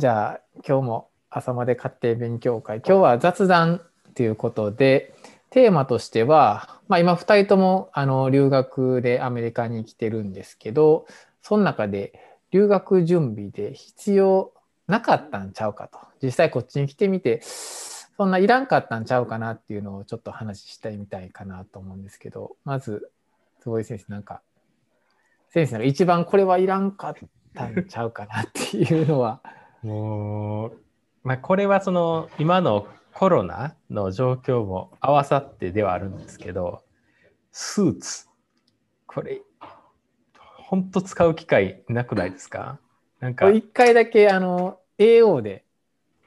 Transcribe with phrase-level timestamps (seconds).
[0.00, 3.82] じゃあ今日も朝まで家庭勉強会今日は雑談
[4.14, 5.12] ということで
[5.50, 11.04] テーマとしては、まあ、今2人ともあの留学でアメリカに来てるんですけど
[11.42, 12.18] その中で
[12.50, 14.54] 留学準備で必要
[14.86, 23.10] なかったんちゃうかと実際こっちに来てみてそんないらんかったんちゃうかなっていうのをちょっと話してみたいかなと思うんですけどまず
[23.60, 24.40] 坪井先生なんか
[25.50, 27.14] 先生が一番これはいらんかっ
[27.54, 29.42] たんちゃうかなっていうのは。
[29.82, 30.72] もう、
[31.24, 36.82] まあ、これはその今のコロナの状況も合わさってではあるんですけど、
[37.52, 38.26] スーツ、
[39.06, 39.40] これ、
[40.38, 42.78] 本当使う機会なくないですか？
[43.18, 43.50] なんか。
[43.50, 45.64] 一回だけあの AO で、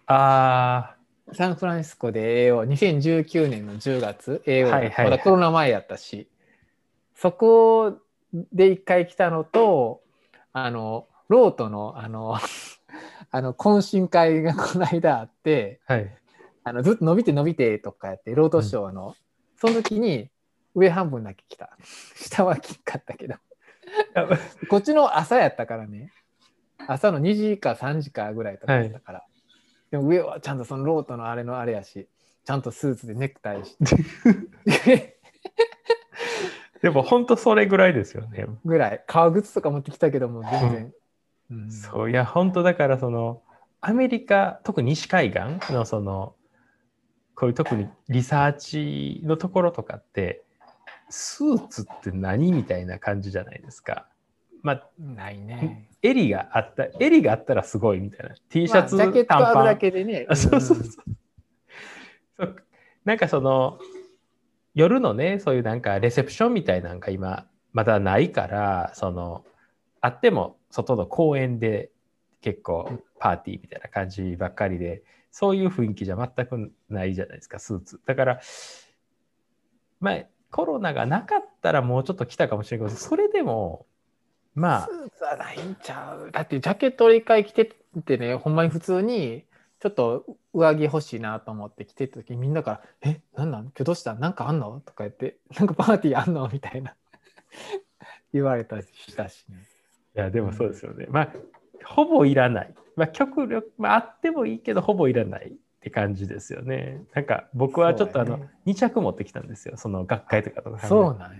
[0.07, 1.03] ああ。
[1.33, 6.27] サンフランシスコで AO、2019年の10月、AO はいはい、まだコロナ前やったし、
[7.15, 7.97] そこ
[8.51, 10.01] で一回来たのと、
[10.51, 12.37] あの、ロートの、あの、
[13.35, 16.15] あの懇親会がこの間あって、はい、
[16.63, 19.13] あのずっと伸びて伸びてとかやってロートショーの、うん、
[19.57, 20.29] その時に
[20.75, 21.75] 上半分だけ来た。
[22.15, 23.33] 下はきっかったけど。
[24.69, 26.13] こっちの朝やったからね。
[26.85, 29.29] 朝の2時か3時かぐらいとかやったから、はい、
[29.89, 32.07] でも上はちゃんとそのロートのあれのあれやし
[32.45, 33.75] ちゃんとスーツでネクタイし
[34.85, 35.17] て。
[36.83, 38.45] でも本当それぐらいですよね。
[38.63, 39.03] ぐらい。
[39.07, 40.93] 革靴とか持ってきたけども、全然。
[41.53, 43.41] うん、そういや、本当だからその、
[43.81, 46.35] アメリカ、特に西海岸のその、
[47.35, 50.43] こういう特にリサーチのところとかって、
[51.09, 54.07] スーツって何みたいな感じじゃないですか。
[54.61, 55.89] まあ、ないね。
[56.01, 58.35] 襟があった、襟があったらすごいみたいな。
[58.49, 60.25] T シャツ、まあ、ジャケットあるだけでね。
[60.33, 61.01] そうそうそ
[62.43, 62.55] う。
[63.03, 63.79] なんかその、
[64.73, 69.43] 夜のね、そういうなんかレセプションみたいなんか今、まだないから、その、
[69.99, 71.91] あっても外の公園で
[72.41, 78.01] 結構パーティーみたいな感じばっかりで、そういう雰囲気じゃ全くないじゃないですか、スーツ。
[78.05, 78.39] だから、
[79.99, 83.85] まあ、コロナがなかったらもうちょっと来たかもしれないけど、それでも、
[84.55, 84.81] まあ。
[84.87, 86.31] スーツはないんちゃう。
[86.31, 87.65] だってジャケットを一回着て
[88.05, 89.45] てね、ほんまに普通に、
[89.79, 93.63] ちょっと上着欲しいなと思って来てた時にみんなから「えなんなん？
[93.63, 94.13] 今日どうした？
[94.15, 96.95] なんかあんの?」とか言って「なんかパーティーあんの?」みたいな
[98.31, 99.57] 言われたりしたしね。
[100.15, 101.07] いやでもそうですよね。
[101.09, 101.29] まあ
[101.85, 102.73] ほぼいらない。
[102.95, 107.03] まあ極力、まあ、あってもいいけどほぼいらないって感じですよね。
[107.13, 109.77] なんか僕はちょっとあの、ね、2着持ってきたんですよ。
[109.77, 110.87] その学会とかとか。
[110.87, 111.37] そうなんや。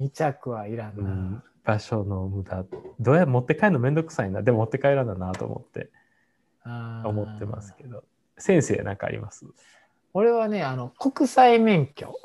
[0.00, 2.64] 2着はいらんな、うん、場所の無駄。
[3.00, 4.42] どうや持って帰るのめんどくさいな。
[4.42, 5.90] でも持って帰らんだなと思って。
[7.04, 8.02] 思ってますけど
[8.36, 9.46] 先生何かあります？
[10.14, 12.18] 俺はねあの国際免許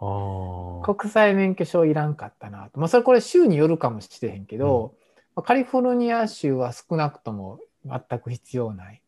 [0.00, 4.94] 国際免許証いらんかったなと、まあ、それこれ州によるかもしれへんけど、
[5.36, 9.02] うん、カリフォルニア州は少なくとも全く必要ない。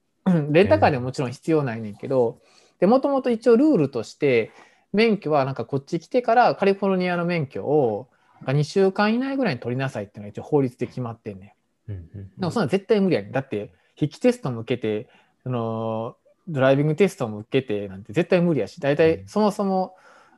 [0.51, 2.39] レンタカーでももちろん必要ないねんけど、
[2.79, 4.53] でもともと一応ルールとして
[4.93, 8.09] 免許はなんかこっち来てからカリフォルニアの免許を
[8.45, 11.57] 2週間以内ぐらいに取りなさいっていうのが一応法律で決まってんね
[11.89, 11.93] ん。
[11.93, 13.33] うんうんうん、でもそんな絶対無理やねん。
[13.33, 15.09] だって筆記テストも受けて、
[15.43, 16.17] その
[16.49, 19.95] ドライビングテストも受けてなんて絶対無理やし、大体そもそも、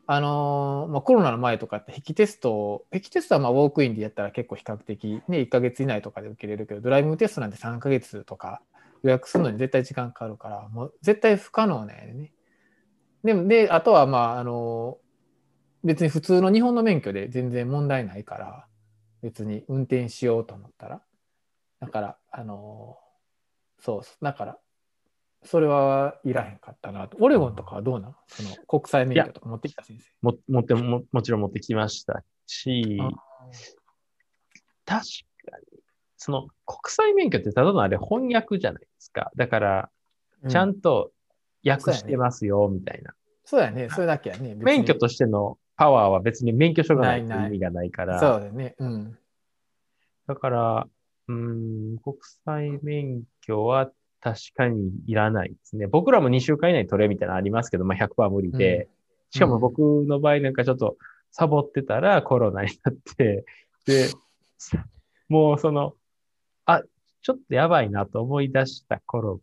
[0.07, 8.61] あのまあ、コロナの前とかって筆記テスト、筆記テストはまあウォークインでやったら結構比較的、ね、1ヶ月以内とかで受けれるけど、ドライビングテストなんて3ヶ月とか
[9.03, 12.33] 予約するのに絶対時間かかるから、もう絶対不可能なんやね。
[13.23, 14.99] で、で、あとはまあ、あの
[15.83, 18.67] 別に普通の日本の免許で全然問題ないから、
[19.23, 21.03] 別に運転しようと思ったら。
[21.81, 22.99] だから、あの
[23.79, 24.59] そうだから
[25.45, 27.17] それはいらへんかったなと。
[27.21, 30.11] オレゴンとかはどうなのその国際免許とか持ってきた先生。
[30.23, 32.99] も持ってももちろん持ってきましたし、
[34.87, 35.01] 確
[35.51, 35.81] かに、
[36.17, 39.31] その国際免許ってただのあれ翻訳じゃないですか。
[39.37, 39.91] だから、
[40.49, 41.13] ちゃんと
[41.67, 43.15] 訳してますよ、みたいな。
[43.45, 44.55] そうやね、それだけやね。
[44.55, 48.19] 免許としてのパワーは別に免許証がないと意味がないから。
[48.19, 48.75] そうだね。
[48.79, 49.19] うん。
[50.27, 50.89] だから、
[51.29, 53.91] うん、国際免許は
[54.25, 55.87] 確かにいらないですね。
[55.87, 58.89] 僕らも2週間以内取れみたいなのありますけど、まあ100%無理で、うん、
[59.33, 60.97] しかも僕の場合なんかちょっと
[61.31, 63.45] サボってたらコロナになって、
[63.85, 64.09] で、
[65.29, 65.93] もうその、
[66.65, 66.81] あ、
[67.21, 69.43] ちょっとやばいなと思い出した頃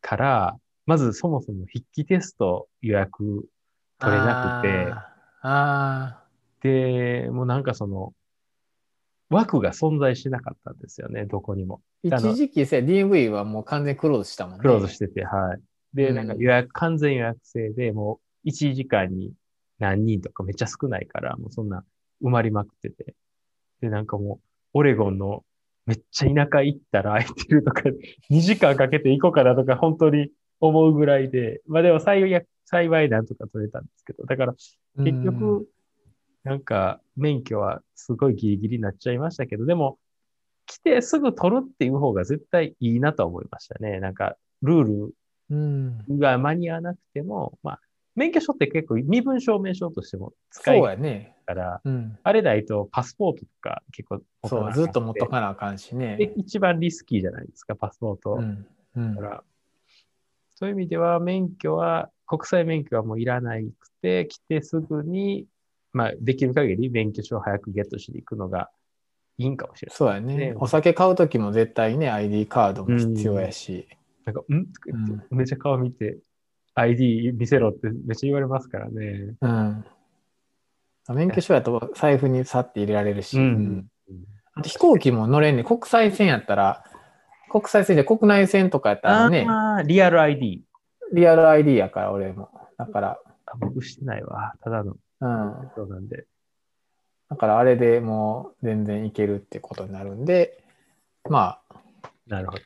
[0.00, 0.56] から、
[0.86, 3.46] まずそもそも筆記テスト予約
[3.98, 4.94] 取れなくて、
[5.42, 6.24] あ
[6.62, 8.14] で、もうなんかその、
[9.32, 11.80] 枠が存在しなかったんですよね、どこにも。
[12.02, 14.60] 一時期さ、DMV はもう完全クローズしたもんね。
[14.60, 15.60] クローズしてて、はい。
[15.94, 19.32] で、なんか予約、完全予約制で、もう1時間に
[19.78, 21.84] 何人とかめっちゃ少ないから、もうそんな
[22.22, 23.14] 埋まりまくってて。
[23.80, 24.40] で、なんかも
[24.74, 25.44] う、オレゴンの
[25.86, 27.82] めっちゃ田舎行ったら空いてるとか、
[28.30, 30.30] 2時間かけて行こうかなとか、本当に
[30.60, 34.54] 思うぐらいで、まあでも幸い、幸いなんとか取れたんですけど、だから
[35.04, 35.66] 結局、
[36.44, 39.98] なんか免許はすごいギリギリになっちゃいましたけど、でも、
[40.66, 44.00] 来てすぐ取るっていう方が絶対いいなと思いましたね。
[44.00, 45.12] なんか、ルー
[46.08, 47.80] ルが間に合わなくても、まあ、
[48.14, 56.16] 免許証って結構身分証明書としても使えるから、うん、あれないとパスポートとか結構そう、ずっと持っとかなあかんしね。
[56.16, 58.34] で、一番リスキーじゃないですか、パスポート。
[58.34, 58.66] うん
[58.96, 59.44] うん、だから
[60.62, 65.46] そういう意味では免許は、国際免許はもういらなくて、来てすぐに、
[65.92, 68.70] まあ、できる限り免許証を早くゲットしに行くのが
[69.38, 70.54] いいんかもしれない、そうやね。
[70.56, 73.88] お酒買うときも絶対ね、ID カードも必要やし。
[74.24, 76.18] なんか、ん、うん、めっちゃ顔見て、
[76.74, 79.34] ID 見せろってめっちゃ言われますからね。
[79.40, 79.84] うん。
[81.14, 83.38] 免許証やと財布にさって入れられるし。
[83.38, 83.86] うん。
[84.54, 85.64] あと飛行機も乗れんね。
[85.64, 86.84] 国際線やったら、
[87.50, 89.44] 国際線で国内線とかやったらね。
[89.48, 90.62] ああ、リアル ID。
[91.12, 92.48] リアル ID やから、俺も。
[92.78, 93.18] だから。
[93.58, 94.54] 僕してないわ。
[94.62, 94.96] ただの。
[95.22, 95.70] うん。
[95.74, 96.26] そうなんで。
[97.30, 100.62] だからあれでもう全然いけるってことになるんで、
[101.30, 101.80] まあ、
[102.26, 102.62] なるほど。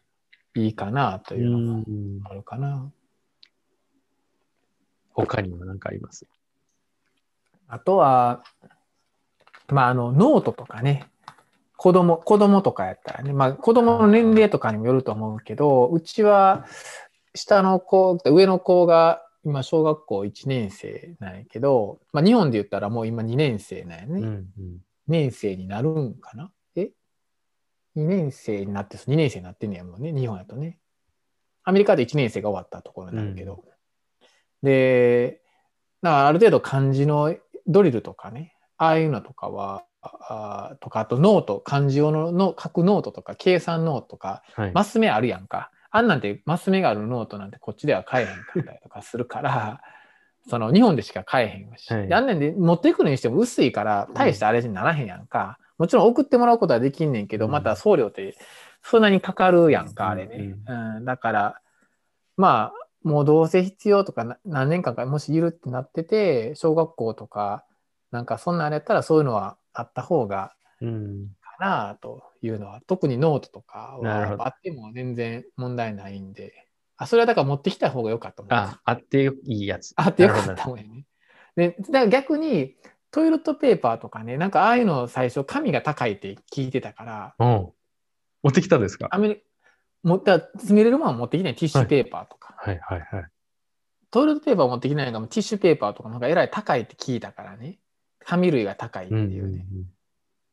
[0.56, 1.85] いいかなというの
[2.25, 2.91] があるかな。
[5.12, 6.26] 他には何かあります？
[7.69, 8.43] あとは、
[9.69, 11.06] まあ、あの、ノートとかね、
[11.76, 16.64] 子供、子供とかやったらね、まあ、子供の年齢とかにもよると思うけど、うちは、
[17.35, 24.21] 下の子、上の子が今、小学校1年生なんやけど、まあ、日本で言ったらもう今2年生なんやね。
[24.21, 24.49] うんうん、2
[25.07, 26.51] 年生になるんかな？
[26.75, 26.91] え
[27.97, 30.81] ?2 年生になって、2年生になってんねやもんね、日本やとね。
[31.63, 33.65] アメリカで1年生が終わったところになるけど。
[34.65, 35.43] で、
[36.03, 37.33] だからある程度漢字の
[37.69, 45.71] ドリルとかね、ああいうのとかは、あとか、あとノート、漢字用のの書くノートとか、計算ノートとか、はい、マス目あるやんか。
[45.97, 49.81] あんなんてマス目があるノートなんてこっちでは買えへんかったりとかするから、
[50.49, 55.59] その日本でしか買えへんし、はい、あんなんで持っていくのにしても薄いから、大してあれにならへんやんか。
[55.79, 58.37] うん、もちろん送ってもらうことはできんねんけど、また送料って
[58.83, 60.55] そんなにかかるやんか、あれね。
[60.67, 61.61] うん、うん、だから、
[62.37, 67.65] まあ、もうどうせ必要とか何年間かもしいるってなってて、小学校とか、
[68.11, 70.53] なんかそんなんやったらそういうのはあった方が
[71.59, 76.53] かなというのは、うん、特にノートとかはあっても全然問題ないんで、
[76.97, 79.93] あ、それはだから持ってきた方が良かったあ、あっていいやつ。
[79.97, 81.07] あってよかったもんね。
[81.57, 82.77] で、だから逆に
[83.11, 87.35] トイレットペーパーとかね、なんかああいうの最初紙が高いって聞いてたから。
[87.39, 87.69] うん。
[88.43, 89.09] 持ってきたんですか？
[89.11, 89.43] アメリ
[90.03, 92.55] もった詰めれるものは持ってきないティッシュペーパーとか。
[92.59, 93.31] はい、はい、はいはい
[94.13, 97.79] トイレットペーパー持ってきないのがティッシュペーパーとかなんかえらい高いって聞いたからね。
[98.25, 99.37] 紙類が高いっていうね。
[99.39, 99.87] うんうんうん、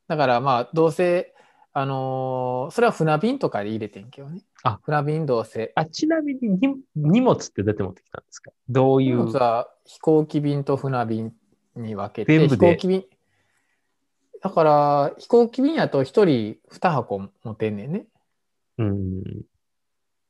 [0.07, 1.33] だからまあどうせ、
[1.75, 4.43] あのー、それは船便とかで入れてんけどね。
[4.63, 5.71] あ、船便どうせ。
[5.75, 6.59] あ、ちなみに
[6.95, 8.51] 荷物ってどうやって持ってきたんですか？
[8.69, 9.17] どういう？
[9.17, 11.33] 荷物は飛行機便と船便
[11.75, 13.05] に分けて、飛行機便。
[14.41, 16.25] だから飛行機便やと1人
[16.71, 18.05] 2箱持ってんねんね。
[18.77, 19.23] うん。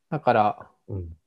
[0.09, 1.17] だから、うん、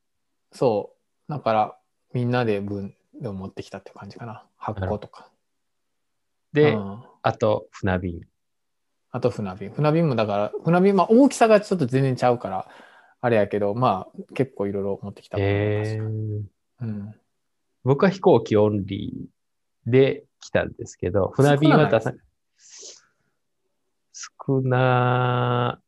[0.53, 0.95] そ
[1.29, 1.33] う。
[1.33, 1.79] だから、
[2.13, 4.47] みんなで分で持ってきたって感じかな。
[4.57, 5.31] 発個とか。
[6.53, 8.21] で、うん、あと、船便。
[9.17, 9.71] あと船便。
[9.71, 12.69] 船便もだから、船便、まあ大きさがちょっと全然ちゃうから、
[13.23, 15.91] あれやけど、まあ結構いろいろ持ってきたと思います。
[15.95, 16.45] えー、
[16.83, 17.15] うん、
[17.83, 22.13] 僕は飛行機オンリーで来たんですけど、船便は出さ
[24.13, 25.81] 少な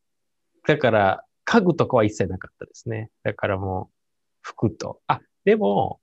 [0.66, 3.10] だから、家具とかは一切なかったですね。
[3.24, 3.94] だからもう、
[4.40, 5.00] 服と。
[5.06, 6.00] あ、でも、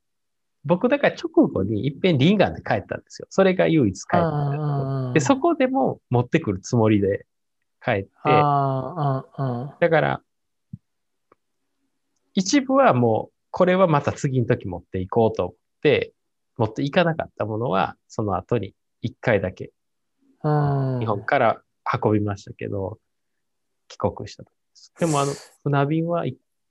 [0.63, 3.27] 僕だから直後にいっぺんリンガンで帰ったんですよ。
[3.31, 4.25] それが唯一帰った
[5.15, 7.25] で、そこでも持ってくるつもりで
[7.81, 8.33] 帰って、だ
[9.89, 10.21] から、
[12.33, 16.11] 一部はもう、これはまた次の時持っていこうと思って、
[16.57, 19.71] 持っていかなかったものは、その後に一回だけ、
[20.43, 21.61] 日本から
[22.03, 22.99] 運びましたけど、
[23.87, 24.43] 帰国した
[24.99, 25.31] でもあの、
[25.63, 26.25] 船便は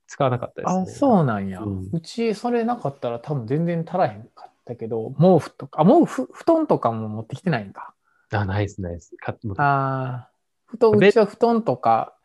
[0.05, 7.94] 使わなかったです、ね、あ、そうなんや、うん、うちそれなかったら多分全然足らへんかったけど、毛布とか、あ、毛布、布団とかも持ってきてないんか。
[8.35, 9.15] あ、ないです、ないです。
[9.57, 10.31] ああ、
[10.65, 12.17] 布団、うちは布団とか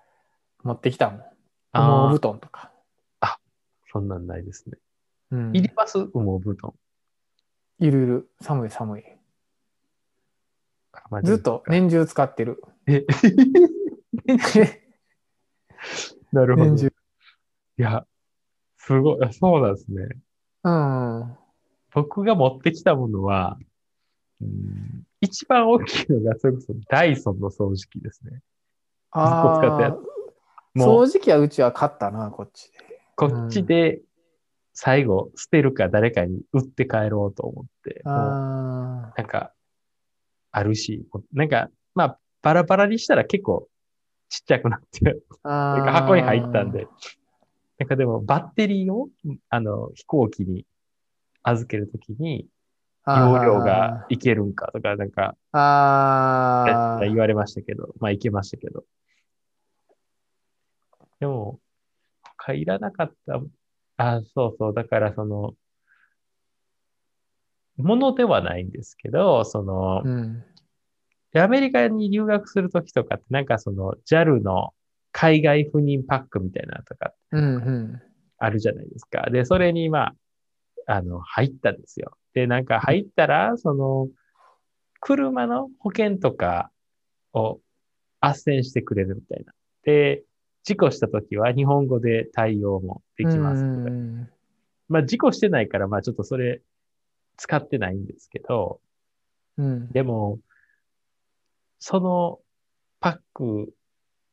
[0.63, 1.21] 持ってきたもん。
[1.73, 2.73] 羽毛布団とか。
[3.21, 3.39] あ、
[3.93, 4.79] そんなんないですね。
[5.31, 5.99] うん、いります？
[5.99, 6.75] 羽毛布団。
[7.79, 8.31] いるいる。
[8.41, 9.05] 寒い寒い。
[11.23, 12.63] ずっと年中使ってる。
[12.87, 13.07] え
[16.33, 16.75] なるほど。
[16.77, 16.91] い
[17.77, 18.07] や、
[18.77, 20.09] すごい、そうなんですね。
[20.65, 21.37] うん。
[21.93, 23.59] 僕が持ってきたものは、
[24.41, 28.41] うん、一番大きいのが、それこそダイソンの掃除機ですね。
[29.11, 29.99] ああ、
[30.77, 32.79] 掃除機はうちは買ったな、こっちで。
[33.17, 34.01] こっちで
[34.73, 39.53] 最後捨てるか誰かに売って帰ろうと思って、あなんか
[40.53, 43.69] あるし、なんかまあバラバラにしたら結構
[44.31, 45.77] ちっちゃくなって、あ。
[45.77, 46.87] なんか箱に入ったんで。
[47.79, 49.09] なんかでもバッテリーを
[49.49, 50.67] あの飛行機に
[51.43, 52.47] 預けるときに
[53.19, 57.05] 容量がいけるんかとかなんかああ。
[57.07, 58.85] 言われましたけど、まあいけましたけど。
[61.19, 61.61] でも、
[62.23, 63.41] 他いらなかった。
[63.97, 64.75] あ、そうそう。
[64.75, 65.55] だからその、
[67.77, 70.45] ものではないんですけど、そのう、ん。
[71.35, 74.71] アメリカに留学するときとかって、なんかその JAL の
[75.13, 78.03] 海外赴任パックみたいなのとかうんうん。
[78.39, 79.29] あるじゃないですか。
[79.31, 80.15] で、それにまあ、
[80.87, 82.17] あの、入ったんですよ。
[82.35, 84.09] で、なんか入ったら、その、
[85.01, 86.71] 車の保険とか
[87.33, 87.61] を
[88.21, 89.53] 斡旋してくれるみたいな。
[89.83, 90.23] で、
[90.63, 93.91] 事故したときは日本語で対応もできますうとか。
[93.91, 94.29] ん
[94.89, 96.61] まあ、事故してないから、まあちょっとそれ
[97.37, 98.81] 使ってないんですけど、
[99.57, 99.91] うん。
[99.91, 100.39] でも、
[101.79, 102.41] その
[103.01, 103.73] パック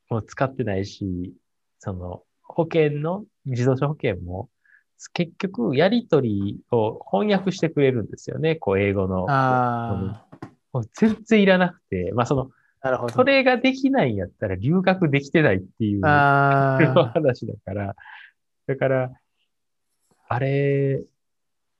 [0.10, 1.34] も使ってないし、
[1.80, 4.50] その保険の、自動車保険も、
[5.14, 9.26] 結局やりとりを翻訳してくれるんですよね、こう英語の。
[9.30, 10.26] あ
[10.74, 12.50] もう全然いらなくて、まあその、
[12.82, 12.88] あ。
[12.88, 13.14] なるほど。
[13.14, 16.02] それができないんやったら留学できてないっていう。
[16.02, 17.96] 話だから、
[18.66, 19.12] だから、
[20.28, 21.04] あれ、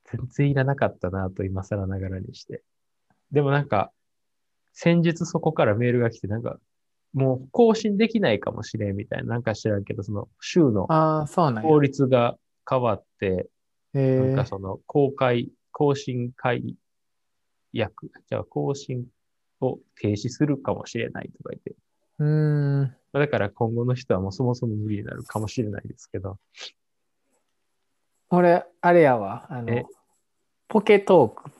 [0.04, 2.62] 全然いらなかったなと今更ながらにして。
[3.30, 3.92] でもなんか、
[4.72, 6.58] 先日そこからメールが来て、なんか、
[7.12, 10.86] もう更新できないかもしれんみたいな、なんか知らんけど、その州の。
[11.62, 12.36] 法律が
[12.68, 13.48] 変わって、
[13.94, 16.76] えなんかその公開、更新解
[17.72, 19.06] 約、じゃあ更新
[19.60, 21.74] を停止するかもしれないとか言って、
[22.18, 22.82] うーん。
[22.82, 26.38] まあだから今後の人はもうそもそも無理になるかもしれないですけど、
[28.30, 29.46] 俺、あれやわ。
[29.50, 29.82] あえ？
[29.82, 29.88] の、
[30.68, 31.50] ポケトーク。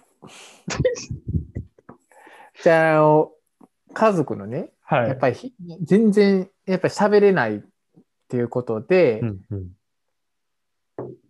[2.62, 3.32] じゃあ、あの
[3.94, 5.08] 家族のね、はい。
[5.08, 7.62] やっぱりひ全然、やっぱり喋れないっ
[8.28, 9.77] ていうことで、うんうん。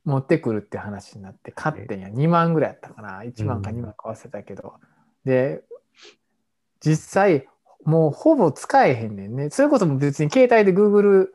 [0.08, 2.08] 持ってくるって話になって、買ってんや。
[2.08, 3.22] 2万ぐらいやったかな。
[3.22, 4.74] 1万か2万か忘れたけど。
[5.24, 5.62] で、
[6.80, 7.46] 実際、
[7.84, 9.50] もうほぼ使えへんねんね。
[9.50, 11.28] それこそ別に携帯で Google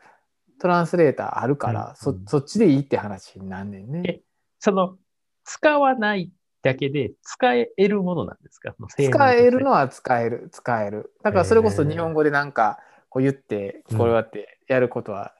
[0.59, 4.21] トランスレーターあるから、うんそそっちでいいって話になんねんねえ。
[4.59, 4.97] その、
[5.43, 6.31] 使わない
[6.63, 8.73] だけで使えるものなんですか？
[8.97, 11.11] 使えるのは使える、使える。
[11.21, 15.35] だからそれこそ日本語でなんかこう言って、うんこうやってやることは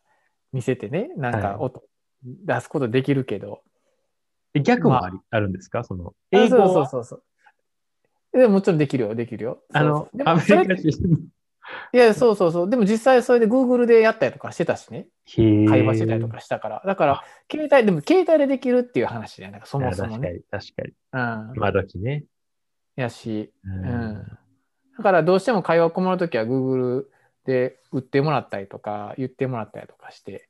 [0.52, 1.84] 見せてね、なんかはい音
[2.26, 3.62] 出すことできるけど。
[4.54, 5.84] え逆もまああるんですか？
[5.84, 6.74] その、あそう英語は？
[6.74, 7.16] そうそうそ
[8.34, 8.38] う。
[8.38, 9.64] でももちろんできるよ、できるよ。
[9.74, 10.92] あのアメリカ人。
[11.94, 12.70] いや、そうそうそう。
[12.70, 15.08] でも実際それで Google でやったりとかしてたしね。
[15.26, 16.84] 会会話してたりとかしたから。
[16.86, 20.42] だから、携帯、でも携帯でできるっていう話じゃないか、そもそもね。
[20.52, 21.50] 確かに、確かに。
[21.50, 21.56] うん。
[21.56, 22.26] 今時ね。
[22.96, 24.38] やし、ううん。
[24.98, 27.06] だからどうしても会話困るときは Google
[27.46, 30.50] で売ってもらったりとか、言ってもらったりとかして、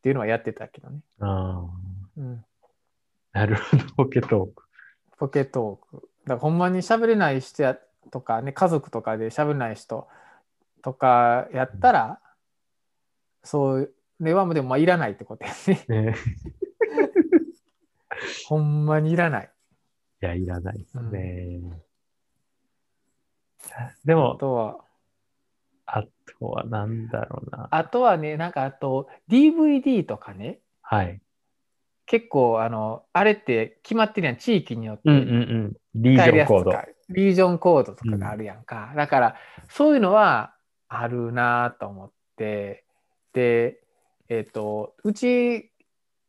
[0.00, 1.00] っていうのはやってたけどね。
[1.20, 1.62] あ
[2.16, 2.44] うん。
[3.32, 4.64] あ、なるほど、ポケトーク。
[5.18, 6.08] ポケトーク。
[6.24, 7.76] だからほんまに喋れない人や
[8.10, 10.08] とかね、家族とかで喋れない人
[10.82, 12.20] とかやったら、
[13.44, 15.84] そう、れはもうでもまあいらないってことやね。
[15.88, 16.14] ね、
[18.48, 19.50] ほんまにいらない。
[20.22, 21.60] いや、いらないですね。
[24.04, 24.84] でもあ、とは、
[25.84, 26.04] あ
[26.38, 27.68] とはなんだろうな。
[27.70, 31.20] あとはね、なんかあと DVD とかね、はい。
[32.06, 35.02] 結構あの、あれって決まってるやん、地域によって。
[35.06, 35.24] うんうんう
[35.68, 35.76] ん。
[35.94, 36.72] リージョンコード。
[37.08, 38.92] リージョンコードとかがあるやんか。
[38.96, 39.36] だから、
[39.68, 40.54] そういうのは
[40.88, 42.84] あるなと思って、
[43.32, 43.80] で、
[44.28, 45.70] えっ、と、うち、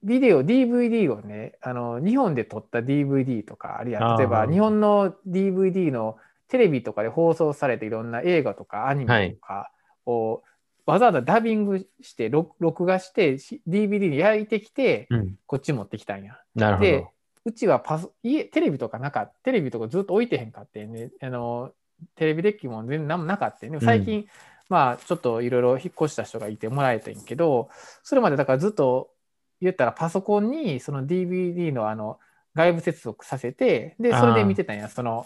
[0.04, 4.18] ビデオ、DVD をね、あの、日本で撮った DVD とかあるやん。
[4.18, 6.18] 例えば、日本の DVD の
[6.52, 9.72] テレビとかで放送されていろんな映画とかアニメとか
[10.12, 10.44] を、
[10.86, 15.36] わざわざダビングして、録録画して、し DVD に焼いてきて、うん。
[15.46, 16.40] こっち持ってきたんや。
[16.56, 17.12] なるほでど。
[17.46, 21.72] うちはパソ家テレビとかなかテレビとかずっと置いてへんかってねあの
[22.16, 24.28] テレビデッキも全然何もなかったね最近、
[24.70, 27.70] まあちょっといろいろ引っ越した人がいてもらえたんやけど
[28.04, 29.10] それまでだからずっと
[29.60, 32.20] 言ったらパソコンにその DVD のあの
[32.56, 35.26] 外部接続させてでそれで見てたんやその、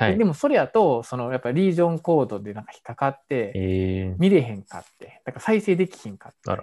[0.00, 0.18] はい。
[0.18, 0.24] で。
[0.24, 6.62] もそれやとそのやっぱりリージョンコードでなんか引っかかってえー、見れへんかってだから再生できひんかって。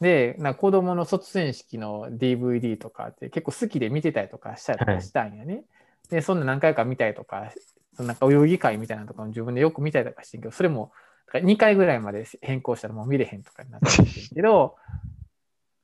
[0.00, 5.64] でな子供の卒園式の DVD とかって結構好きで見てたりとかしたりとかしたんやね、
[6.08, 7.50] でそんな何回か見たりとか
[7.96, 10.92] そのなんか泳ぎ会みたいなのとかも自分でよく見たりとかしてんけどそれも
[11.32, 14.76] 2回ぐらいまで変更したらもう見れへんとかになってるけど、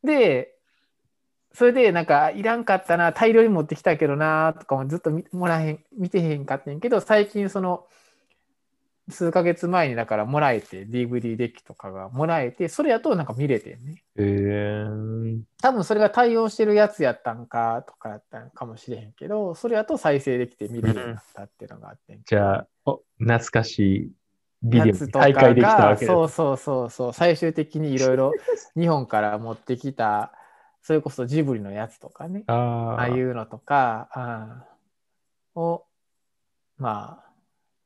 [0.03, 0.55] で、
[1.55, 7.87] それでなんかいらんかったな、大量に持ってきたけどなとかもずっと見もらへん、見てへんかってんけど、最近その、
[9.11, 14.03] 数ヶ月前にだからもらえて、DVD デッキとかがもらえて、それやとなんか見れてんね。
[14.17, 14.85] へえ。
[15.61, 24.13] 多分それが対応してるやつやったんかとかやったんかもしれへんけど、それやと再生できて見れるようになったっていうのがあってんじゃあ、お、懐かしい
[24.63, 26.07] ビデオ大会できたわけ。
[26.07, 28.33] そうそうそうそう、最終的にいろいろ
[28.77, 30.33] 日本から持ってきた、
[30.85, 32.53] それこそジブリのやつとかね、あ
[32.99, 33.15] ああいあ。
[33.15, 35.87] うのとか、あーを、
[36.77, 37.31] まあ、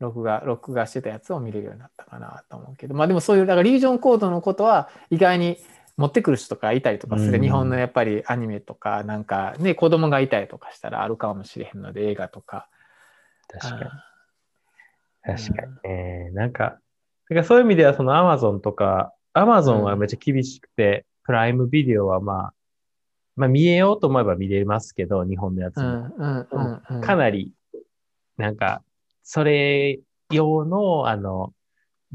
[0.00, 5.58] 録画、録画してたやつを見れるようになったかなと思うけど、まあでもそういう、だからリージョンコードのことは意外に
[5.96, 12.68] 持ってくる人とかいたりとかする、うん日本のやっぱりアニメとか、なんかね、子供がいたりとかしたらあるかもしれへんので、映画とか。
[13.48, 13.82] 確かに。
[13.84, 16.30] あ確かにね。
[16.30, 16.70] なんか、だ
[17.28, 22.54] からそういう意味ではその Amazon とか、Amazon はめっちゃ厳しくて、プライムビデオはまあ、
[23.38, 26.10] まあ見えようと思えば見れますけど、日本のやつも。
[27.02, 27.52] かなり、
[28.36, 28.82] なんか、
[29.22, 30.00] それ
[30.32, 31.54] 用の、あの、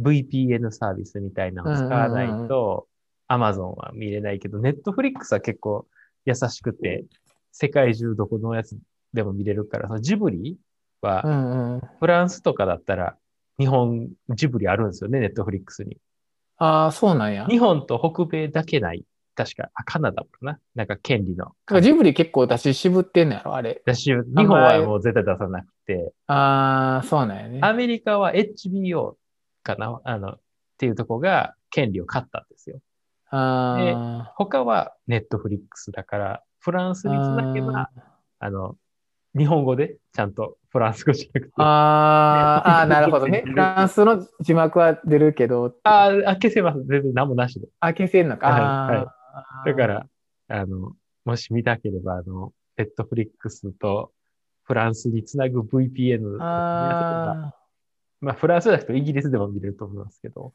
[0.01, 2.87] VPN サービスみたいなのを使わないと、
[3.29, 5.87] Amazon は見れないけど、Netflix は結構
[6.25, 7.05] 優しくて、
[7.51, 8.77] 世界中どこのやつ
[9.13, 10.57] でも見れるから、そのジブリ
[11.01, 11.81] うは、んうん。
[11.99, 13.15] フランスとかだったら、
[13.59, 15.97] 日本、ジブリあるんですよね、Netflix に。
[16.57, 17.45] ああ、そうなんや。
[17.45, 19.05] 日本と北米だけない。
[19.35, 20.59] 確か、あ、カナダもかな。
[20.75, 21.53] なんか権利の。
[21.81, 23.81] ジブリ結構私渋ってんのやろ、あれ。
[23.85, 27.59] だし、日本はもう絶対出さなくて、ああ、そうなんやね。
[27.61, 29.15] アメリカは HBO
[29.63, 29.99] かな？
[30.03, 30.39] あの、っ
[30.77, 32.79] ていうとこが権利を買ったんですよ。
[33.31, 37.89] あ他は Netflix だから、フランスにつなげば、
[38.39, 38.75] あの、
[39.35, 43.43] 日本語でちゃんとフランス語じゃなくて、ああなるほどね。
[43.49, 46.83] フランスの字幕は出るけど、あーあ、消せます。
[46.85, 47.67] 全然何もなしで。
[47.79, 48.47] あ、消せんのか。
[48.47, 49.22] はい
[49.65, 50.07] だか、ら、
[50.49, 50.93] あの、
[51.25, 54.11] もし見たければ、あの、Netflix と
[54.63, 57.53] フランスにつなぐ VPN あ
[58.21, 60.53] まあ、フランスじゃなくてイギリスでも見れると思いますけど。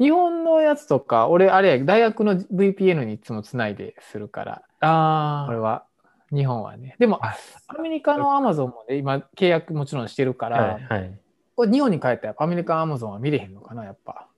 [0.00, 5.86] ー日本のやつとか、俺、あれや、大学の VPN にいつもつないでするから、あ俺は、
[6.30, 6.96] 日本はね。
[6.98, 7.34] でも、あ
[7.68, 11.18] アメリカの Amazon もね、今、契約もちろんしてるから、はい、はい。
[11.56, 14.28] これ日本に帰ったら、アメリカ Amazon は見れへんのかな、やっぱ。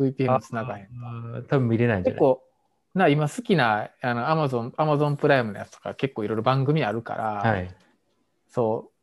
[0.00, 0.88] VPN つながへん
[1.48, 2.18] 多分見れないんじゃない？
[2.18, 2.42] 結構、
[2.94, 7.74] な今好きなあの Amazon、Amazon プライムのやつとか結構いろいろ番組あるから、はい。
[8.48, 8.94] そう、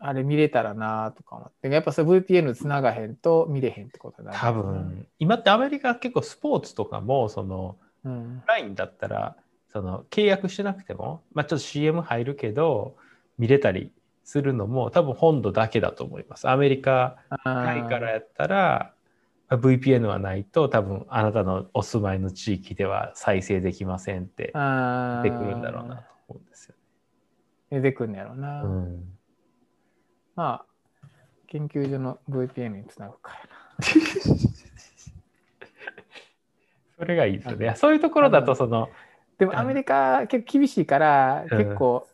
[0.00, 4.36] あれ見れたらなとか思って、やっぱそれ VPN つながへんと見れへんってことだね。
[4.38, 8.42] 多分、今ってアメリカ結構スポーツとかも、その、うん。
[8.46, 9.36] LINE だったら、
[9.72, 12.96] その、契約してなくても、まあちょっと CM 入るけど、
[13.38, 13.92] 見れたり
[14.24, 16.48] するのも、多分本土だけだと思います。
[16.48, 18.97] アメリカ、あタイーからやったら、まあ
[19.56, 24.52] VPN はないと、多分あなたのお住まいの地域では再生できませんって
[25.22, 26.74] 出てくるんだろうなと思うんですよ。
[27.70, 28.62] 出てくるんやろうな。
[28.62, 29.04] うん。
[30.36, 30.66] まあ、
[31.46, 33.38] 研究所の VPN につなぐから
[36.98, 37.74] それがいいですよね。
[37.76, 38.90] そういうところだと、その、
[39.38, 42.06] でもアメリカ結構厳しいから、うん結構、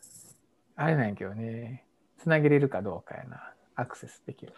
[0.75, 1.85] あれなんやけどね、
[2.17, 3.51] つなげれるかどうかやな。
[3.75, 4.53] アクセスできる。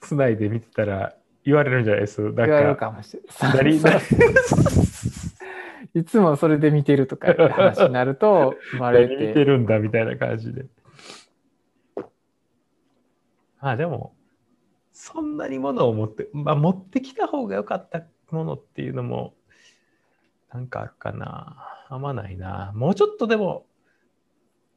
[0.00, 2.00] つないで見てたら言われるんじゃない？
[2.02, 4.00] です言われるか、かもしれ何ない。
[5.94, 9.44] いつもそれで見てるとか話になると、 生まれ何見てて。
[9.44, 10.66] るんだみたいな感じで。
[13.60, 14.14] まあでも、
[14.92, 19.34] そんなにものを持って、まあ持ってきた方が良かったものっていうのも、
[20.52, 21.68] なんかあるかな。
[21.88, 22.72] あんまないな。
[22.74, 23.66] もうちょっとでも、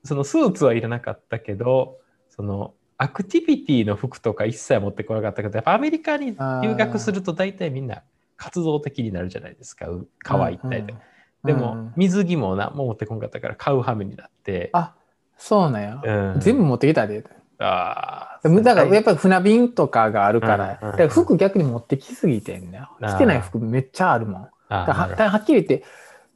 [0.04, 1.98] そのスーツはいらなかったけど、
[2.30, 8.04] そのアクティビティの服とか一切持ってこなかったけど、やっぱアメリカに留学すると大体みんな
[8.38, 9.88] 活動的になるじゃないですか。
[9.88, 10.94] う川行ったりで。
[10.94, 11.00] うん
[11.46, 14.72] でもうん、水着もな、もう持ってこんかったから買う羽目になって。
[14.74, 14.96] あ、
[15.38, 16.02] そうなんや。
[16.04, 17.24] うん全部持ってきたで。
[17.60, 24.50] あだからやっぱぱり船便とかがあるから、うんうんだから服逆に持ってきすぎてんね着てない服めっちゃあるもん。
[24.68, 25.86] ははっきり言って、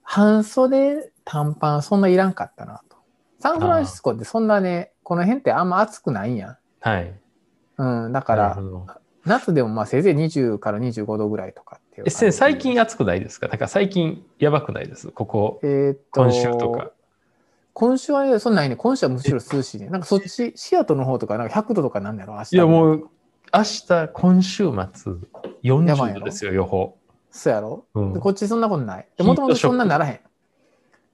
[0.03, 2.97] 半袖、短パンそんないらんかったなと。
[3.39, 6.57] サンフランシスコってそんなね、この辺ってあんま暑くないんやん。
[6.81, 7.19] はい。
[7.77, 8.59] うん、だから
[9.25, 13.47] 夏でもまあせいぜい20から25度ぐらいとかっていうえ、最近暑くないですか？
[13.47, 15.09] なんか最近やばくないです？
[15.09, 16.91] ここ、えーっと、今週とか。
[17.73, 18.75] 今週はね、そんなんないね。
[18.75, 19.89] 今週はむしろ涼しいね。
[19.89, 22.35] なんかそっち、シアトルの方とかなんか100度とかなんだろ？
[22.35, 22.55] う、明日。
[22.55, 23.09] いやもう、
[23.51, 24.93] 明日、今週末、やばい
[25.63, 26.99] 40やろ度ですよ、予報。
[27.31, 29.07] そうやろ、うんでこっちそんなことない。
[29.19, 30.19] もともとそんなならへん。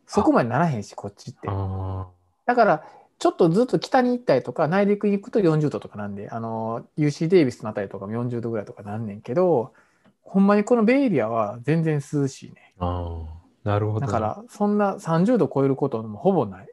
[0.05, 1.47] そこまでならへんし、こっちって。
[1.49, 2.07] あ
[2.45, 2.83] だから、
[3.17, 9.73] ちょっとずっと北に行ったりとか、内陸に行くと40度とかなんで、あの、UC デイビスのあたりとかも40度ぐらいとかなんねんけど、
[10.21, 12.73] ほんまにこのベイエリアは全然涼しいね。
[12.79, 13.23] あ
[13.65, 14.01] あ、なるほど。
[14.01, 16.69] だから、そんな30度超えることもほぼない。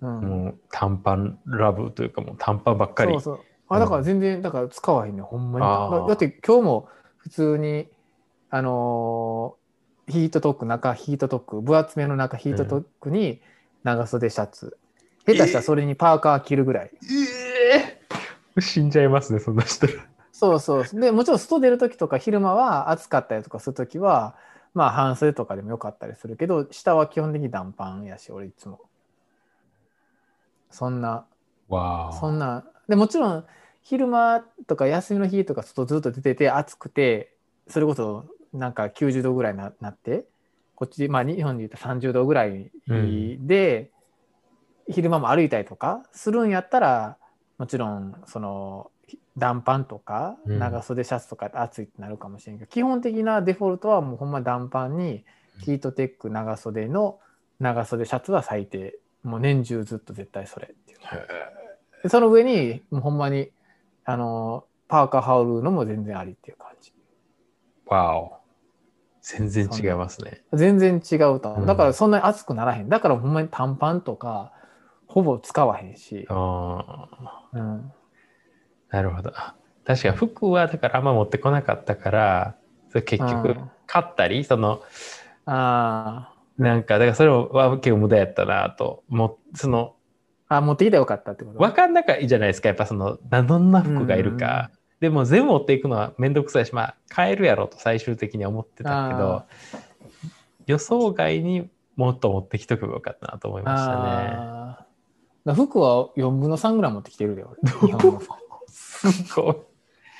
[0.00, 0.20] うん。
[0.20, 3.12] もう短パンラブというかもう短パンばっかり。
[3.12, 3.40] そうそう。
[3.68, 5.66] あ、だから全然、だから使わへんね、ほんまに。
[5.66, 7.88] だだって今日も普通に、
[8.50, 9.68] あのー
[10.10, 13.42] ヒートトック、中ヒートトック、分厚めの中ヒートトックに
[13.84, 14.78] 長袖シャツ。
[15.34, 16.90] 下手したらそれにパーカー着るぐらい。
[17.74, 17.98] え
[18.56, 19.92] え死んじゃいますね、そんな人ら。
[20.32, 20.84] そうそう。
[21.00, 24.36] で、もちろん外出るときとか昼間は暑かったりとかするときは、
[24.74, 28.80] まあ半袖とかでもよかったりするけど、下は基本的に短パンやし、俺いつも。
[30.70, 31.26] そんな、
[31.68, 32.64] わそんな。
[32.88, 33.44] で、もちろん
[33.82, 37.34] 昼間とか休みの日とか外ずっと出てて暑くて、
[37.68, 40.24] それこそなんか90度ぐらいにななって、
[40.74, 43.90] こっち、まあ日本で言ったら30度ぐらいで、
[44.88, 47.16] 昼間も歩いたりとかするんやったら、
[47.58, 48.90] もちろんその
[49.38, 50.58] 短パンとかうん。
[50.58, 55.24] 長袖シャツとか暑いってなるかもしれんけど、基本的なデフォルトはもうほんま短パンに
[55.60, 57.18] ヒートテック長袖の
[57.60, 58.98] 長袖シャツは最低。
[59.22, 60.98] もう年中ずっと絶対それっていう。
[62.02, 63.50] でその上にもうほんまに
[64.04, 66.92] あのパーカー羽織るのも全然ありっていう感じ。
[67.86, 68.38] わお。
[69.20, 70.42] 全然違いますね。
[70.52, 71.62] 全然違うとう。
[71.62, 72.88] んだからそんなに暑くならへん。
[72.88, 74.52] だからほんまに短パンとか
[75.08, 77.92] ほぼ使わへんし、ああ、うん、
[78.90, 79.32] なるほど。
[79.34, 82.56] あ確か服はだからあんま持ってこなかったから、
[82.90, 83.70] それ結局うん。
[83.86, 84.82] 買ったり、その、
[85.46, 91.58] あなんか、だからそれは結構無駄やったなと、もう、その、ーあ持ってきたらよかったってこと？
[91.58, 94.70] 分かんなかいいじゃないですか、やっぱその、などんな服がいるか。
[95.00, 99.46] でも全部持っていくのはめんどくさいし、まあ、買えるやろうと最終的には思ってたけどあ、
[100.66, 104.87] 予想外にもっと持ってきとけばよかったなと思いましたね。
[105.48, 107.56] だ服は4分の3ぐらい持ってきてるで俺。
[107.86, 108.34] 日本の服。
[108.68, 109.56] すごい。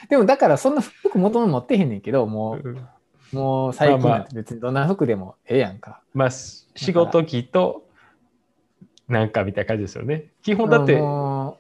[0.08, 6.02] でもだからそんな服元々持ってへんねんけどもうもう最近なんて別にどんな服でもええやんか。
[6.14, 7.86] まあ、し仕事着と、
[9.06, 10.30] なんかみたいな感じですよね。
[10.42, 11.58] 基本だって、も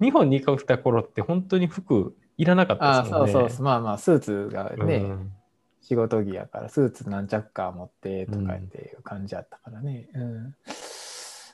[0.00, 0.04] う。
[0.04, 3.32] 日本に行った頃って本当に服いらなかったあですもんね。
[3.32, 3.64] そうそうそう。
[3.64, 5.32] まあまあスーツがね、うん。
[5.80, 10.54] 仕事着やからスーツ何着か持ってとかっていう感じやったからね、うん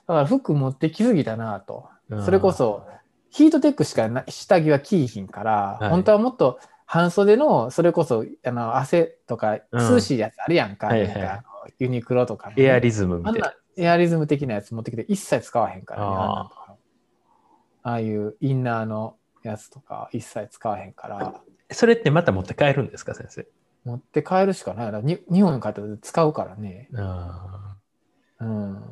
[0.06, 2.84] だから服持ってきすぎたなと、うんそれこそ
[3.30, 10.94] ヒートテックしかな下着は着いひんから、はい本当はもっと半袖のそれこそあの汗とかうん涼しいやつあるやんか,、
[11.78, 13.52] ユニクロとかのね、エアリズムみたいな。
[13.76, 16.06] エアリズム的なやつ持ってきて一切使わへんからね。
[16.08, 21.40] あーあいうインナーのやつとか一切使わへんから、
[21.70, 23.46] それってまた持って帰るんですか、先生？
[23.84, 25.00] 持って帰るしかないな。
[25.00, 26.88] に日本に帰ったら使うからね。
[26.96, 27.76] あ
[28.40, 28.82] うん。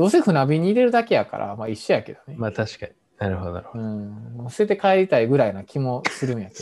[0.00, 2.34] どうせ船便に入れるだけやから、まあ一緒やけどね。
[2.34, 2.92] ーまあ確かに。
[3.18, 3.84] なるほど、なるほど。
[3.84, 3.86] う
[4.46, 4.46] ん。
[4.48, 6.54] 捨てて帰りたいぐらいな気もするんやけ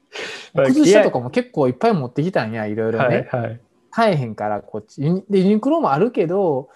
[0.54, 0.72] まあど。
[0.72, 3.28] 靴下とかも結構いっぱい持ってきたんや、いろいろはいね。
[3.30, 3.60] はい。
[3.90, 5.02] 買えへんから、こっち。
[5.02, 6.70] ユニで、ユニクロもあるけど、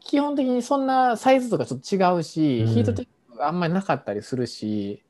[0.00, 5.04] 基本的にそんなサイズとかちょっと違うし、うんヒートテックがあんまりなかったりするし、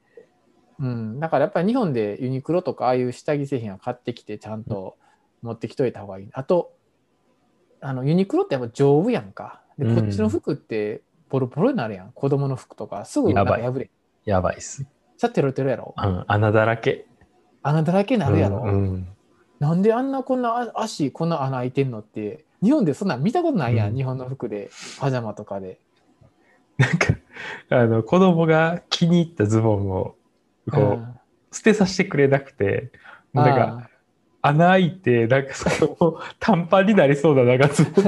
[0.78, 4.96] うん、だからやっぱり日本でユニクロとかああいう下着製品は買ってきてちゃんと
[5.40, 6.28] 持ってきといた方がいい。
[6.32, 6.74] あと、
[7.80, 9.63] あのユニクロってやっぱ丈夫やんか。
[9.78, 12.12] で、うんこっちの服ってボロボロになるやん。
[12.12, 13.90] 子供の服とかすぐなんか破れ。
[14.24, 14.86] やばいっす。
[15.16, 15.94] ちゃってるてるやろ。
[15.96, 17.06] うん、穴だらけ。
[17.62, 18.58] 穴だらけになるやろ。
[18.58, 19.08] うんうん
[19.60, 25.78] なんであんなこんなあ足こんな穴開いてんのって日本でそんなん見たことないやん、うん日本の服でパジャマとかで。
[26.76, 27.14] なんか、
[27.70, 30.16] あの、子供が気に入ったズボンを、
[30.70, 31.14] こう、うん
[31.54, 32.90] 捨てさせてくれなくて、
[33.32, 33.90] なんか、
[34.42, 38.04] 穴開いて、なんかその、 短パンになりそうな長ズボン。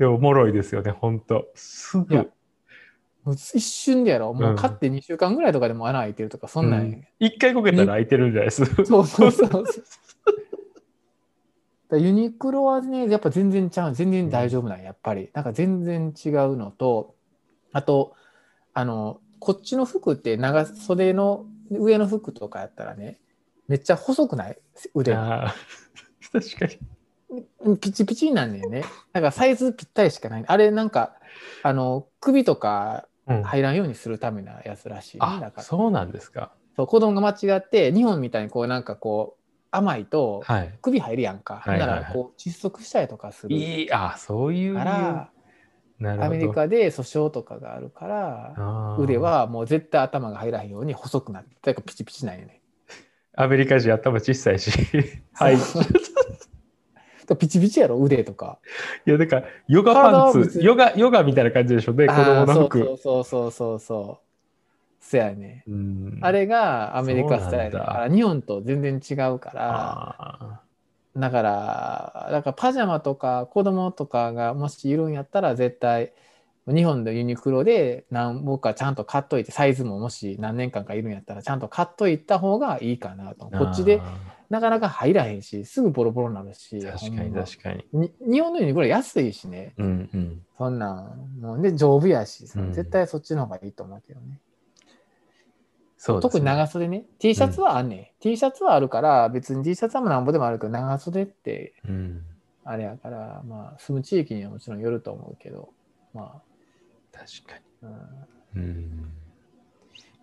[0.00, 1.48] でも、おもろいですよね、ほんと。
[1.54, 2.16] すぐ。
[3.22, 8.76] もう一瞬でやろもううん買って2週間ぐらいとかでも穴開いてるとかそんなんやん、一回こけたら開いてるんじゃないですか。
[8.86, 9.66] そうそうそうそう。
[11.90, 17.14] だユニクロはねやっぱ全然ちゃう全然大丈夫なんややっぱりなんか全然違うのと
[17.72, 18.14] あと
[18.72, 23.18] あのこっちの服って長袖の上の服とかやったらね
[23.68, 24.58] めっちゃ細くない？
[24.94, 25.52] 腕が
[26.32, 26.78] 確かに。
[27.80, 28.82] ピチピチになんねんね。
[29.12, 30.44] だからサイズぴったりしかない。
[30.46, 31.14] あれなんか、
[31.62, 35.20] あの、首とかうん入らんようにするためなやつらしい、ね。
[35.20, 36.52] だあ、からそうなんですか。
[36.76, 39.40] そう子供が間違って、日本みたいにこうなんかこう、
[39.70, 40.74] 甘いとはい。
[40.82, 41.62] 首入るやんか。
[41.64, 44.74] はいだからこう窒息したりとかするいい、あ、そういう。
[44.74, 45.30] から、
[46.00, 46.24] なるほど。
[46.26, 52.60] アメリカで訴訟とかがあるから、腕はもう絶対頭が入らへんように細くなって、ピチピチなんよね。
[53.36, 54.72] アメリカ人頭小さいし。
[55.34, 55.56] はい。
[57.36, 58.58] ピチピチやろ、腕とか。
[59.04, 62.78] や、なんか、ヨガパンツ、ヨガ、ヨガみたいな感じでしょうね、子供の服。
[62.78, 65.04] そうそうそうそうそう。
[65.04, 65.64] そやね。
[65.66, 66.18] うん。
[66.20, 70.60] あれがアメリカスタイルだから、日本と全然違うから、あ
[71.16, 76.12] だから、だからパジャマとか子供とかがもしいるんやったら絶対
[76.68, 83.46] 日本のユニクロで何僕はちゃんと買っといてサイズももし何年間かいるんやったらちゃんと買っといた方がいいかなと。
[83.46, 87.84] ーこっちであなかなか入らへんしすぐボロボロになるしー確かに確かに。
[87.92, 90.42] に日本のユニクロ安いしねうんうん。
[90.58, 94.38] そんなんもうで丈夫やしさ、うん絶対そっちの方がいいと思うけどね。
[95.96, 102.24] そうね特に長袖ね T シャツはあんねん、T シャツはあるから別に T シャツはなんぼでもあるけど長袖ってうん。
[102.64, 105.70] あれやから、まあ、住む地域にはもちろんよると思うけど、
[106.12, 106.42] ま
[107.12, 107.86] 確かあ、
[108.56, 108.62] に。
[108.62, 108.68] うん。
[108.68, 109.19] い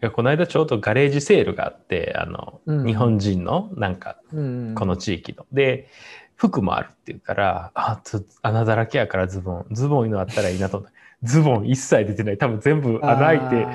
[0.02, 4.76] や、この間ちょうどガレージセールがあって、あの、うん日本人のなんか、うん。
[4.76, 5.46] この地域の。
[5.52, 5.90] で、
[6.36, 12.38] 服もあるっていうから、あ、つ穴だらけやからズボン、ズボンいうのあったらいいなと思って、ズボン一切出てない。
[12.38, 13.68] 多分全部穴開いて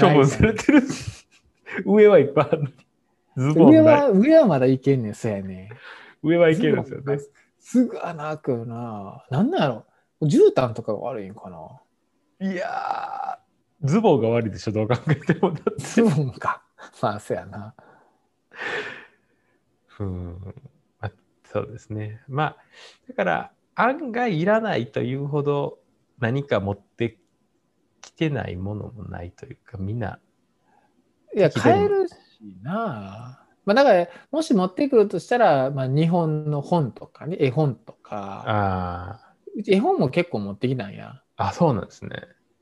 [0.00, 0.82] 処分されてる。
[1.84, 2.72] 上はいっぱいある。
[3.36, 4.02] ズボ上ンない。
[4.02, 5.70] は、上はまだいけんねん、そうやね。
[6.22, 7.18] 上はいけるんですよね。
[7.58, 9.24] すぐ穴開くよな。
[9.30, 9.86] なんなんやろ
[10.22, 12.50] 絨毯とかが悪いんかな。
[12.52, 13.43] いやー、
[13.84, 15.52] ズボンが悪いでしょ、どう考えても。
[15.52, 16.62] だってズボンか。
[17.00, 17.74] まあ、そうやな。
[20.00, 20.54] うん
[21.00, 21.12] まあ、
[21.44, 22.22] そうですね。
[22.28, 22.56] まあ、
[23.08, 25.78] だから案外いらないというほど
[26.18, 27.18] 何か持って
[28.00, 30.18] きてないものもないというか、みんな、
[31.36, 32.14] いや、買えるし
[32.62, 33.44] な。
[33.64, 38.44] まあ、だから、もし持ってくるとしたら、まあ、日本の本とかね、絵本とか。
[38.46, 41.22] あうち絵本も結構持ってきたんや。
[41.36, 42.10] あ、あ、そうなんですね。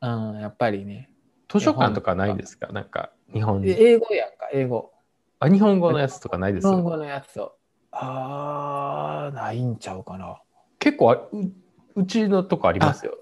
[0.00, 1.11] うん、やっぱりね。
[1.52, 2.68] 図書館とかないですか？
[2.72, 3.80] なんか、日本でに。
[3.80, 4.92] 英語やんか、英語。
[5.38, 6.66] あ、日本語のやつとかないです？
[6.68, 7.52] 日本語のやつを。
[7.90, 10.40] あー、ないんちゃうかな。
[10.78, 11.30] 結構あう、
[11.96, 13.18] うちのとこありますよ。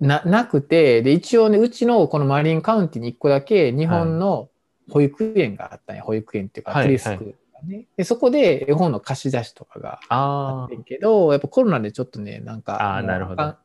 [0.00, 4.48] ななくて、で、一応ね、うちのこのマリンカウンティに1個だけ日本の
[4.90, 8.04] 保育園があったんや、保育園っていうか、はいプリスクールがね、で。
[8.04, 13.56] そこで絵本の貸し出しとかがああってんけど、やっぱコロナでちょっとね、なんか、あーなるほど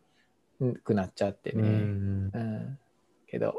[0.83, 1.61] くなっちゃってね。
[1.61, 2.31] ん。
[2.33, 2.79] うん。
[3.27, 3.53] けど、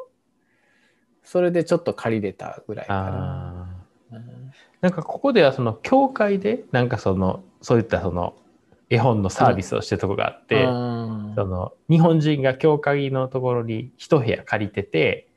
[1.25, 3.67] それでちょっと借りれたぐらいかな。
[4.81, 8.37] なんかここではその教会でなんかそのそういったその
[8.91, 11.33] 絵本のサービスをしてるとこがあって、うん。
[11.35, 15.29] その日本人が教会のところに一部屋借りてて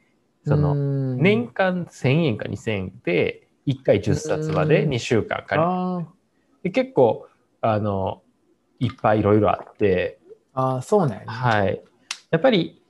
[0.45, 1.17] そのうん。
[1.17, 4.89] 年間1000円か2000円で1回10冊までうん。
[4.89, 6.05] 2週間借りあー。
[6.63, 7.27] て結構
[7.61, 8.21] あの
[8.79, 10.19] いっぱいいろいろあって。
[10.53, 11.25] あー、そうなんやね。
[11.27, 11.81] はい。
[12.29, 12.81] やっぱり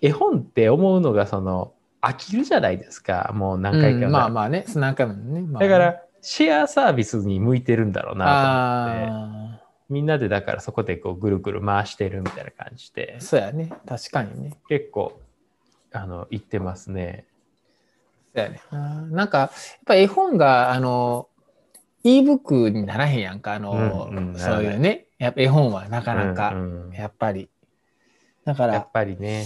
[0.00, 5.40] 絵本って思うのがその飽きるじゃないですかもう何回か、うんまあまあね、何回もね。
[5.40, 9.58] まあねだからシェアサービスに向いてるんだろうなと思って。
[9.58, 13.70] あみんなでだからそこでこうぐるぐる回してるみたいな感じであ、そうやね。
[13.86, 14.56] 確かにね。
[14.68, 15.20] 結構
[15.92, 17.26] あの言ってますね。
[18.34, 18.62] そうやね。
[19.10, 19.50] なんか、やっ
[19.84, 21.28] ぱ絵本が、あの、
[22.02, 25.06] e-book にならへんやんか、あの、うんうんそういうね。
[25.18, 27.50] やっぱ絵本はなかなか、うんうんやっぱり。
[28.44, 29.44] だからやっ、ぱりね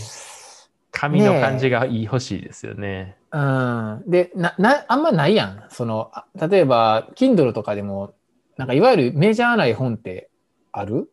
[0.98, 3.16] 紙の感じがいい欲しいですよね。
[3.32, 4.02] うん。
[4.06, 5.64] で、な、な、あんまないやん。
[5.68, 8.14] その、あ例えば、Kindle とかでも、
[8.56, 10.30] なんかいわゆるメジャーな絵本って
[10.72, 11.10] ある？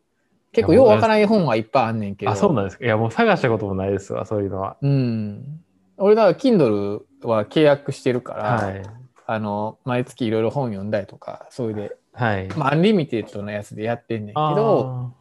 [0.54, 2.32] 結構ようわからん絵本はいっぱいあんねんけど。
[2.32, 4.78] あそうなんですかいやもう探したこともないですわそういうのは。
[4.82, 5.62] うん。
[5.98, 8.84] 俺だから Kindle は契約してるから、はい
[9.26, 12.48] あの、毎月いろいろ本読んだりとか、それで、はい。
[12.50, 15.14] まあ、アンリミテッドのやつでやってんねんけど、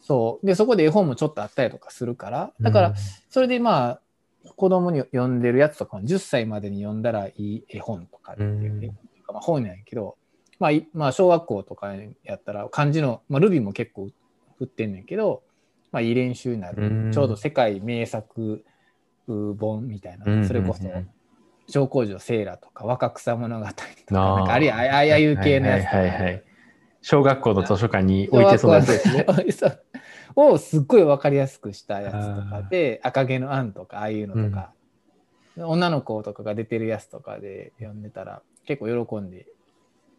[0.00, 0.46] そう。
[0.46, 2.94] で、そこで絵本もちょっとあったりとかするから、だから、うん
[3.30, 4.00] それでまあ、
[4.56, 8.94] 子供に読んでるやつとかも10歳までに読んだらいい絵本とかっていうね、
[9.28, 10.16] まあ、本なんやけど、
[10.58, 14.08] まあ、いまあ、小学校とかやったら漢字の、まあ、ルビーも結構
[14.58, 15.42] 振ってんねんけど、
[15.92, 16.82] まあ、いい練習になる。
[16.82, 17.12] うん。
[17.12, 18.64] ちょうど世界名作
[19.26, 20.46] 本みたいな、うん。
[20.46, 20.90] それこそうん。
[20.90, 21.08] うんうん、
[21.68, 25.96] 長工場セーラとか若草物語とか、なんかあるいはあああいう系のやつとか。
[25.96, 26.44] はいはいはいはい
[27.06, 29.26] 小学校の図書館に置いてそうなやつですね。
[30.36, 34.72] をすっごい分かりやすくしたやつとかで赤毛のアンとかああいうのとか、
[35.56, 39.46] 女の子とかが出てるやつとかで読んでたら結構喜んで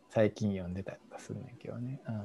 [0.10, 2.22] 最近読んでたりとかするんだけどね、うん、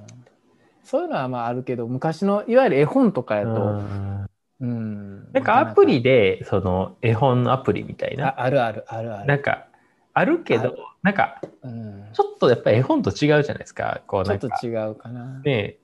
[0.84, 4.26] そういうのはまああるけど昔のいわゆる絵本とかやと、うん
[4.60, 8.28] うん、なんかアプリでその絵本のアプリみたいな。
[8.28, 9.66] ああるあるあるある、なんか
[10.12, 14.02] あるけどなんかうん、ちょっとやっぱり絵本と違うじゃないですか。
[14.06, 15.76] こうちょっとなんか違うかな、ね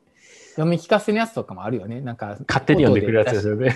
[0.57, 3.75] 読み聞かせのやつとかもあるよねなんか勝手に読んでくるやつですよね。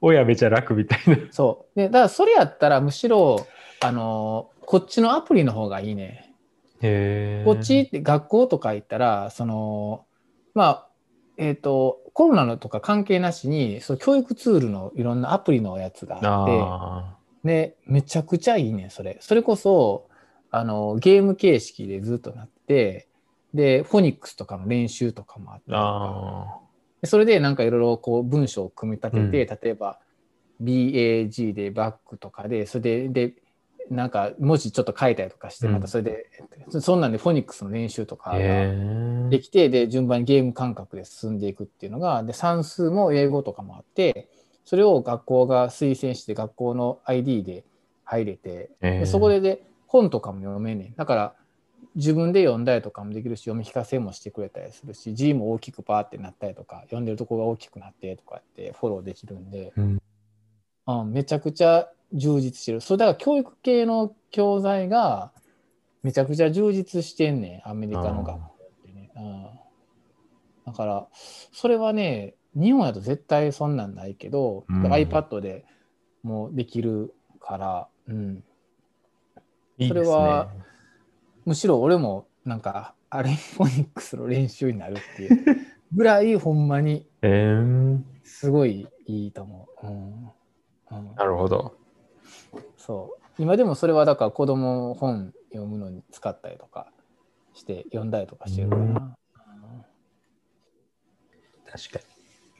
[0.00, 1.16] 親めちゃ楽みたいな。
[1.30, 1.78] そう。
[1.78, 3.46] で、だからそれやったらむしろ、
[3.80, 6.32] あのーこっちのアプリの方がいいね。
[7.44, 10.04] こっちって学校とか行ったら、その、
[10.54, 10.88] まあ、
[11.36, 19.18] えっ、と、コロナのとか関係なしに、そう教育ツールのいろんなアプリのやつがあって、あね、めちゃくちゃいいね、それ。
[19.20, 20.08] それこそ、
[20.50, 23.08] あの、ゲーム形式でずっとなって、
[23.54, 26.58] で、フォニックスとかの練習とかもあって、あ
[27.00, 30.00] でそれでなんかいろいろこう文章を組み立てて、例えば
[30.62, 33.34] BAG でバックとかで、それで、で、
[33.90, 36.26] なんか文字ちょっと書いたりとかして、うんまたそれで、
[36.80, 38.38] そんなんでフォニックスの練習とかあ。
[38.38, 39.30] が。
[39.30, 44.28] できて、で、順番にゲーム感覚で進んでいくっていうのが、で、算数も英語とかもあって、
[44.64, 47.64] それを学校が推薦して、学校の ID で
[48.04, 48.70] 入れて、
[49.06, 50.94] そこでで本とかも読めんねん。
[50.94, 51.34] だから、
[51.94, 60.02] 自分で読んだりとかもできるし、読み聞かせもしてくれたりするし、字も大きくパーってなったりとか、読んでるとこが大きくなってとかってフォローできるんで、うん
[60.86, 62.80] うん、めちゃくちゃ充実してる。
[62.80, 65.32] それだから教育系の教材が
[66.02, 69.10] めちゃくちゃ充実してんねん、アメリカの学校ってね。
[69.16, 69.48] うん、
[70.66, 71.06] だから、
[71.52, 75.64] それはね、日本だと絶対そんなんないけど、うん iPad で
[76.22, 78.44] もうできるから、うん、
[79.78, 80.73] いいですそれはね。
[81.44, 89.86] むしろ俺もなんか、アレンフォニックスの練習になるっていう ぐらい、ほんまにえー、すごいいいと思う。
[89.86, 90.30] うん
[90.90, 91.74] うんなるほど。
[92.76, 93.42] そう。
[93.42, 96.92] 今でもそれはだから子供本読むのに使ったりとか
[97.52, 99.16] して読んだりとかしてるかな。
[101.66, 102.04] 確かに。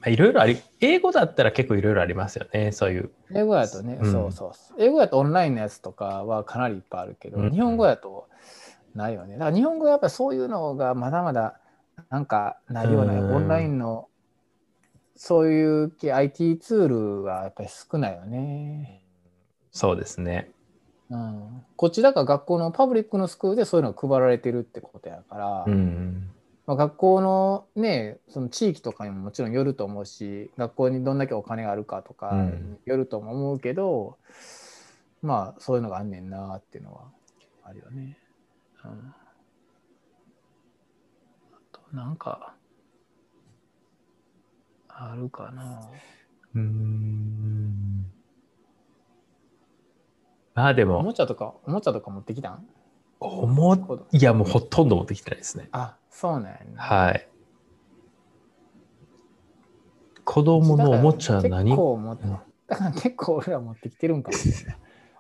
[0.01, 2.73] まあ、いろいろあり、英語だったら結構いろいろありますよね。
[2.73, 3.11] そういう。
[3.33, 4.77] 英語だとね、うんそうそうそう。
[4.79, 8.29] 英語だとオンラインのやつとかはかなりいっぱいあるけど、うん日本語だと
[8.95, 9.35] ないよね。
[9.35, 11.59] だから日本語はやっぱりそういうのがまだまだ
[12.11, 14.09] なんかないような、うんオンラインの
[15.17, 19.03] そういう系 IT ツールはやっぱり少ないよね。
[19.71, 20.51] そうですね。
[21.11, 26.31] うん、こっちだから学校のパブリックのスクールでそういうのが配られてるってことやから、うん。
[26.67, 32.35] まあ、学校のねその地域とかにももちろんよると思うし学校にどんだけお金があるかとか
[32.87, 34.17] よるとも思うけど、
[35.23, 37.03] まあそういうのがあんねんなっていうのは
[37.65, 38.17] あるよね。
[38.85, 39.15] うん、
[41.53, 42.55] あとなんか
[44.89, 45.81] あるかな。
[46.55, 48.07] うーん。
[50.55, 52.69] まあでおも、もちゃとかおもちゃとか持ってきたん？
[53.19, 55.69] おも、いやもうほとんど持ってきてないですね。
[55.73, 56.75] あそうなんやね。
[56.77, 57.29] はい。
[60.25, 61.65] 子供のおもちゃは何？
[61.65, 62.19] 結構
[62.67, 64.77] だから結構俺ら持ってきてるんかもしれない。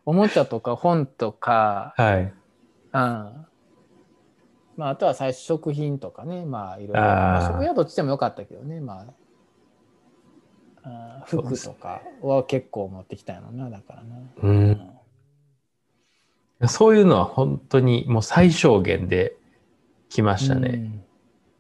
[0.06, 2.32] おもちゃとか本とか、はい。
[2.92, 3.46] うん。
[4.76, 7.02] まあ、あとは最初食品とかね、まあいろいろ。
[7.02, 9.06] まあ食品はどっちでもよかったけどね、まあ。
[10.86, 14.16] あー服とかは結構持ってきたのな、だからな。
[14.18, 14.46] う。
[14.46, 14.90] うんん
[16.68, 19.36] そういうのは本当にもう最小限で
[20.08, 20.68] 来ましたね。
[20.68, 21.04] うん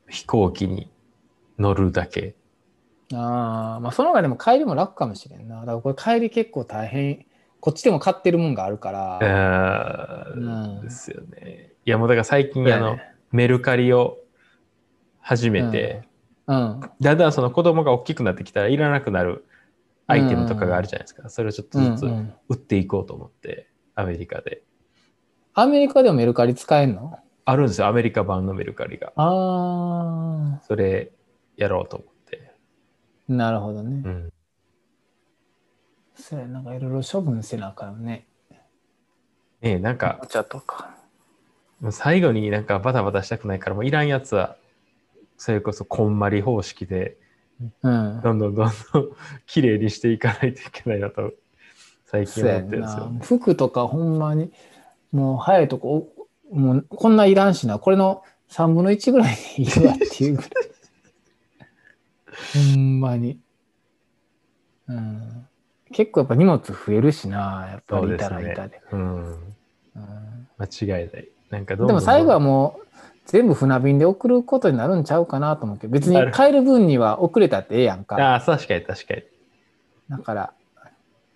[0.06, 0.90] 飛行機に
[1.58, 2.34] 乗るだけ。
[3.12, 5.60] ああ、まあその方がでも帰りも楽かもしれんな。
[5.60, 7.26] だからこれ帰り結構大変。
[7.60, 10.26] こっちでも買ってるもんがあるから。
[10.34, 11.73] うんですよね。
[11.86, 12.98] いやもうだから最近あの、
[13.30, 14.18] メルカリを
[15.20, 16.08] 始めて、
[16.46, 16.80] うん。
[17.00, 19.46] だんだんその子供が大きくなってきたらいらなくなる
[20.06, 21.28] アイテムとかがあるじゃないですか。
[21.28, 24.62] それをちょっとずつうんうん売っていこうと思って、アメリカで。
[25.54, 27.18] アメリカでもメルカリ使えんの？
[27.46, 29.12] あるんですよ、アメリカ版のメルカリが。
[29.16, 31.12] あそれ
[31.56, 32.52] やろうと思って。
[33.28, 34.02] あ、なるほどね。
[34.04, 34.32] うん。
[36.14, 38.26] そうや、なんかいろいろ処分せなあかんね。
[39.60, 40.93] ねえなんかお、茶とか。
[41.92, 44.56] 最後になんかバタバタしたくないから、もういらんやつは、
[45.36, 47.16] それこそこんまり方式で、
[47.82, 48.20] うん。
[48.22, 49.10] どんどんどんどん
[49.46, 51.32] 綺麗にしていかないといけないなと、
[52.06, 53.20] 最近思ってるんですよな。。
[53.20, 54.52] 服とかほんまに、
[55.12, 56.12] もう早いとこ、
[56.50, 60.50] おもうこんないらんしな、これの3分の1ぐらいでいいわっていうぐらい。
[62.54, 63.38] ほんまに。
[64.88, 65.46] うん。
[65.92, 68.80] 結構やっぱ荷物増えるしな、やっぱりいたらいたで。
[68.92, 69.24] うん。
[69.26, 71.28] うん間違いない。
[71.54, 72.86] なんかどんどんでも最後はもう
[73.26, 78.16] 全部船便で送ることになるんちゃうかなと思うけど、別に帰る分には遅れたってええやんか。
[78.16, 79.22] ああ、確かに確かに。
[80.10, 80.52] だから、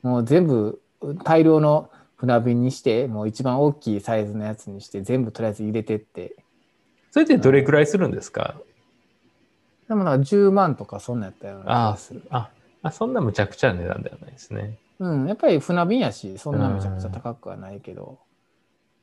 [0.03, 0.81] もう全部
[1.25, 6.37] 大量の船便にして、もう一番大きいサイズのやつにして、全部とりあえず入れてって。
[7.11, 8.57] それってどれくらいするんですか？
[9.89, 12.23] でもなんか10万とかそんなんやったような気する。
[12.29, 12.51] あ、
[12.83, 14.77] あ、そんなむちゃくちゃな値段ではないですね。
[14.99, 18.19] うん、やっぱり船便やし、そんなめちゃくちゃ高くはないけど、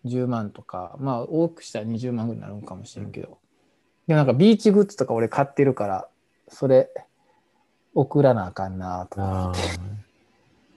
[0.05, 3.39] 10万とか、まあ多くしたら20万ぐらいになるんかもしれんけど。
[4.07, 6.07] でもなんかビーチグッズとか俺買ってるから、
[6.47, 6.89] それ
[7.93, 9.23] 送らなあかんなとか。
[9.23, 9.53] ああ。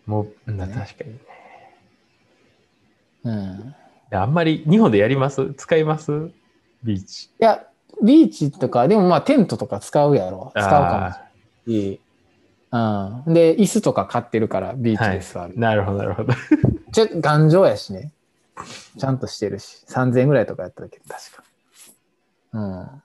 [0.06, 1.18] もう、うんね確かにね。
[3.24, 3.74] うん。
[4.10, 5.52] であんまり日本でやります？
[5.54, 6.30] 使います？
[6.82, 7.26] ビーチ。
[7.26, 7.66] いや、
[8.02, 10.52] ビーチとか、でもまあテントとか使うやろ。
[10.56, 11.20] 使うか
[11.66, 12.00] もしれんし。
[12.70, 13.34] うん。
[13.34, 15.58] で、椅子とか買ってるから、ビーチで座る。
[15.58, 16.32] なるほど、なるほど。
[16.92, 18.12] ちょ頑丈やしね。
[18.98, 19.84] ちゃんとしてるし。
[19.88, 21.44] 3000円ぐらいとかやったけど、確か。
[22.52, 23.02] うん。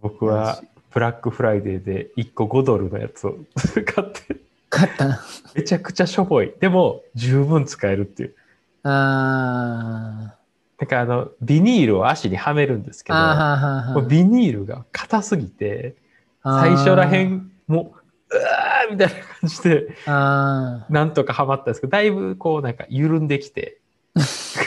[0.00, 3.38] 僕はブラックフライデーで1個5ドルのやつを
[3.94, 4.36] 買って、
[4.70, 5.20] 買ったな。
[5.54, 6.52] めちゃくちゃしょぼい。
[6.60, 8.34] でも、十分使えるっていう。
[8.82, 10.34] あ
[10.78, 13.94] なんかあの、ビニールを足にはめるんですけー。
[13.94, 15.96] ど、ビニールが硬すぎて、
[16.42, 17.24] 最初らへ。
[17.24, 17.94] ん、も
[18.30, 23.78] う、うわーみたいな感じで、なんとかはまったんですけど、だいぶこうなんか緩んできて、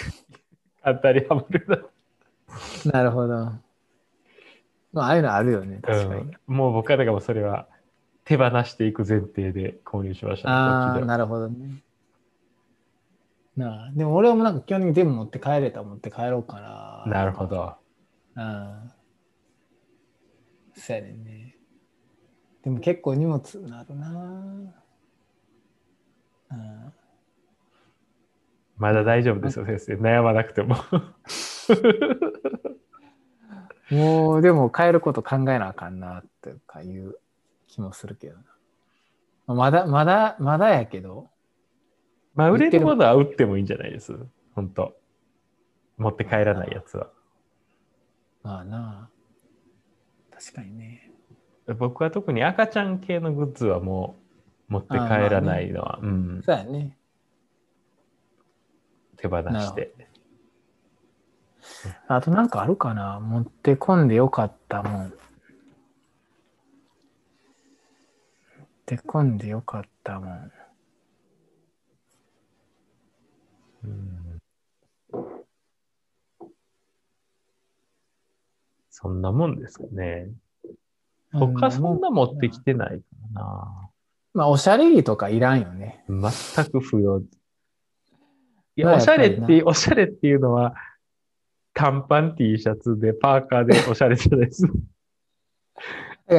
[0.89, 1.75] 簡単にはまるな。
[1.75, 3.51] あーなるほど。
[4.91, 6.21] まあ、ああいうのあるよね、確かに。
[6.21, 7.67] うんもう僕はだからそれは
[8.25, 11.83] 手放していく前提で購入しましたね、ああ、なるほどね。
[13.55, 17.03] なあ、でも俺はもうなんか基本的に全部持って帰れたら持って帰ろうかな。
[17.05, 17.45] なるほ。
[17.45, 17.75] ど。
[18.35, 18.91] うん。
[20.75, 21.55] そうやねんね。
[22.63, 24.09] でも結構荷物になるな。
[26.51, 26.93] うん。
[28.79, 29.95] まだ大丈夫ですよ、先生。
[29.95, 30.77] 悩まなくても。
[33.91, 37.15] もうでも帰ること考えなあかんなってかいう
[37.67, 38.43] 気もするけどな。
[39.55, 41.29] まだ、まだ、まだやけど。
[42.35, 44.17] まあ、売れるものは売ってもいいんじゃないです？
[44.55, 44.95] 本当
[45.97, 47.09] 持って帰らないやつは。
[48.43, 50.35] まあなあ。
[50.37, 51.11] 確かにね。
[51.77, 54.15] 僕は特に赤ちゃん系のグッズはも
[54.69, 56.98] う持って帰らないのは、うん、そうやね。
[59.21, 59.93] 手放して。
[62.07, 63.19] あとなんかあるかな？
[63.19, 65.01] 持ってこんでよかったもん。
[65.01, 65.11] 持っ
[68.85, 70.51] てこんでよかったもん。
[73.83, 74.41] うん
[78.89, 80.27] そんなもんですかね。
[81.31, 83.89] 他そんな持ってきてないかな。
[84.33, 86.03] まあ、おしゃれ着とかいらんよね。
[86.09, 86.21] 全
[86.65, 87.21] く不要。
[88.79, 90.73] いまあや、おしゃれって、おしゃれっていうのは、
[91.73, 94.67] 短パン T シャツでパーカーで おしゃれじゃないです。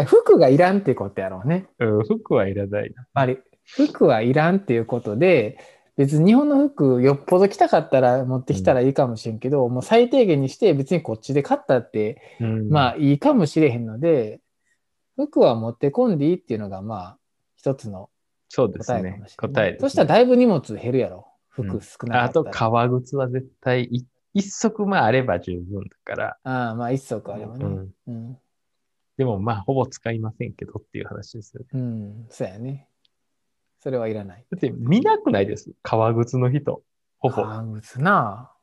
[0.07, 1.67] 服がいらんってことやろうね。
[1.79, 2.87] うん、服はいらないな。
[2.87, 5.59] やっぱり服はいらんっていうことで、
[5.97, 14.41] 別に日本の服よっぽど着たかったら持ってきたらいいかもしれんけど、もう最低限にして別にこっちで買ったって、うん、まあいいかもしれへんので、
[15.17, 17.19] 服は持ってこんでいいっていうのがまあ
[17.57, 18.09] 一つの
[18.49, 19.55] そうですね答えかもしれない。。
[19.55, 19.89] 答えです、ね。
[19.89, 21.27] そしたらだいぶ荷物減るやろ。
[21.51, 22.25] 服少なかったら。
[22.25, 26.37] あと、革靴は絶対い一足まああれば十分だから。
[26.45, 27.65] ああ、まあ一足あればね。
[27.65, 28.39] うん、うん。
[29.17, 31.67] でもまあ、ほぼ使いませんけどっていう話ですよね。
[31.75, 32.89] うん、そうやね。
[33.81, 34.45] それはいらない。
[34.51, 35.73] だって見なくないです。
[35.83, 36.83] 革靴の人。
[37.19, 37.35] ほぼ。
[37.35, 38.57] 革靴なあ。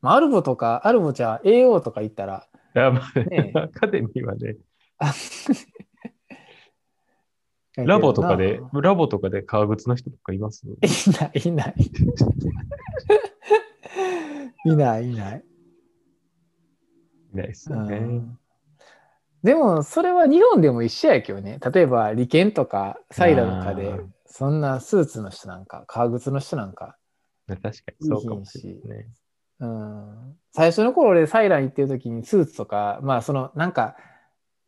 [0.00, 4.56] まあ、アルボとか、アルボじゃ AO とか行ったら、いやまあねアカデミーはね、
[4.98, 5.12] あ
[7.86, 10.66] ラボとかで、ラボとかで革靴の人とかいます？
[10.66, 10.70] い
[11.12, 11.74] ない、いない。
[14.66, 15.44] いない、いない。
[17.32, 17.98] いないですうよね。
[17.98, 18.38] ん
[19.42, 21.58] でも、それは日本でも一緒やけどね。
[21.72, 26.98] 例えば、利権とか、サイダとかでそんなスーツの人なんか、革靴の人なんか、
[27.48, 27.68] 確か
[28.00, 29.08] にそうかもしれないね。
[29.60, 33.96] うん、最初の頃俺、サイラン行ってる時にスーツとか、まあ、その、なんか、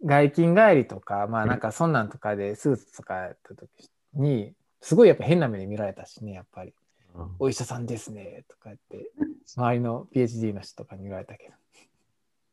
[0.05, 3.69] 外勤帰りとか、まあ、なんか、そんなんとかでスーツとかやった時
[4.15, 6.75] に、すごいやっぱ変な目で見られたしね、やっぱり。
[7.15, 9.11] うんお医者さんですね、とか言って、
[9.47, 11.51] 周りの PhD の人とかに言われたけ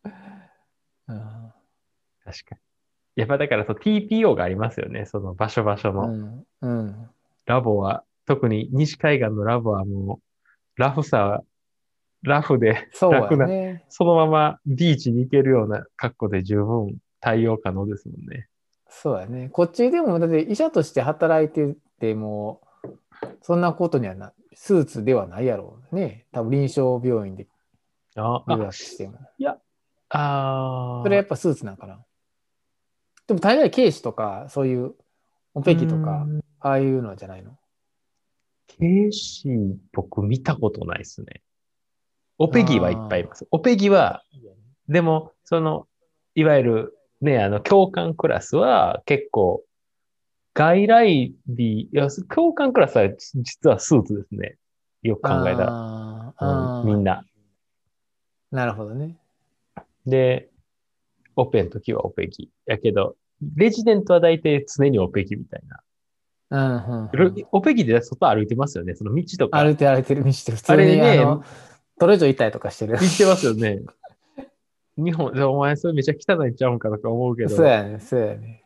[0.03, 0.11] ど。
[1.07, 1.19] うん
[2.25, 2.57] 確かに。
[3.15, 5.05] やっぱだからそう TPO がありますよね。
[5.05, 6.07] その場所場所うの。
[6.07, 7.09] んうん
[7.45, 10.19] ラボは、特に西海岸のラボはも
[10.77, 11.41] う、ラフさ、
[12.21, 13.85] ラフでそう 楽な、やね。
[13.89, 18.47] そのままビーチに行けるような格好で十分対応可能ですもんね。
[18.89, 19.49] そうやね。
[19.49, 22.61] こっちでも、だって医者として働いてても、
[23.41, 26.25] そんなことにはな、スーツではないやろうね。
[26.31, 27.47] 多分臨床病院で
[28.15, 29.19] あ留学しても。
[30.09, 32.03] あーそれやっぱスーツなんかな。
[33.27, 34.95] でも大概警視とか、そういう
[35.53, 37.57] オペキとか、うんああいうのじゃないの？
[38.67, 39.47] 警視、
[39.93, 41.41] 僕見たことないですね。
[42.37, 43.47] オペギはいっぱいいます。
[43.49, 44.23] オペギは、
[44.89, 45.87] でも、その、
[46.35, 49.63] いわゆる、ね、あの、教官クラスは結構、
[50.53, 54.57] 外来で、いや、教官クラスは実はスーツですね。
[55.03, 56.33] よく考えたら。
[56.39, 57.23] うんみんな。
[58.51, 59.17] なるほどね。
[60.05, 60.49] で、
[61.35, 62.49] オペの時はオペギ。
[62.65, 63.15] やけど、
[63.55, 65.79] レジデントは大体常にオペギみたいな。
[66.51, 68.95] うんうんうんルオペギで外歩いてますよね。
[68.95, 69.63] その道とか。
[69.63, 71.25] 歩いて歩いてる道して普通にあれね
[71.99, 72.93] トレジョ行ったりとかしてる。
[72.93, 73.81] 行ってますよね。
[75.03, 77.49] 日本、でお前それめっちゃ汚いんちゃうんかとか思うけど。
[77.49, 78.63] そうやね、そうやね。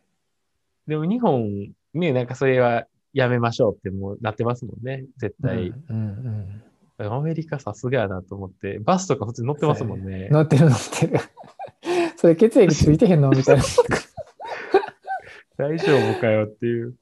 [0.88, 5.06] でも日本、ね、なんかそれはやめましょうってもうなってますもんね。
[5.18, 5.70] 絶対。
[5.70, 6.64] うんうん
[7.00, 10.30] アメリカさすがやなと思って、バスとか普通に乗ってますもんね。
[10.30, 11.20] 乗ってる乗ってる。
[12.16, 13.64] それ血液ついてへんのみたいな。
[15.58, 16.96] 大丈夫かよっていう。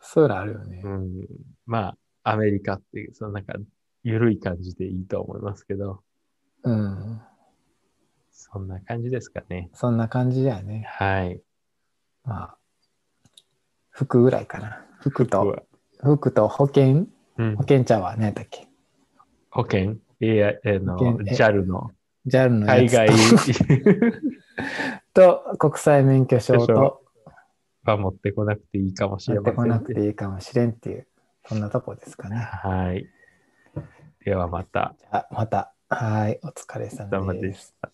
[0.00, 0.88] そういうのあるよねう。
[0.88, 1.26] ん。
[1.66, 3.54] まあ、アメリカっていう、そのなんか、
[4.02, 6.02] ゆるい感じでいいと思いますけど、
[6.62, 7.20] うん。
[8.36, 9.70] そんな感じですかね。
[9.74, 10.84] そんな感じだよね。
[10.88, 11.40] はい。
[12.24, 12.56] まあ、
[13.90, 14.84] 服ぐらいかな。
[15.00, 15.62] 服と、
[16.02, 17.06] 服と保険？
[17.38, 17.62] うん保。
[17.62, 18.66] 険茶は何やったっけ？
[19.50, 21.90] 保険 ?AI の保険え JAL の
[22.26, 23.08] ?JAL の海外
[25.14, 27.04] と、と国際免許証と、
[27.84, 31.06] は持ってこなくていいかもしれません持ってこなくていいかもしれんっていう、
[31.46, 32.36] そんなとこですかね。
[32.36, 33.06] はい。
[34.24, 34.96] ではまた。
[34.98, 35.72] じゃあ、また。
[35.88, 37.40] はい、お疲れ様様で。
[37.42, 37.92] ですした。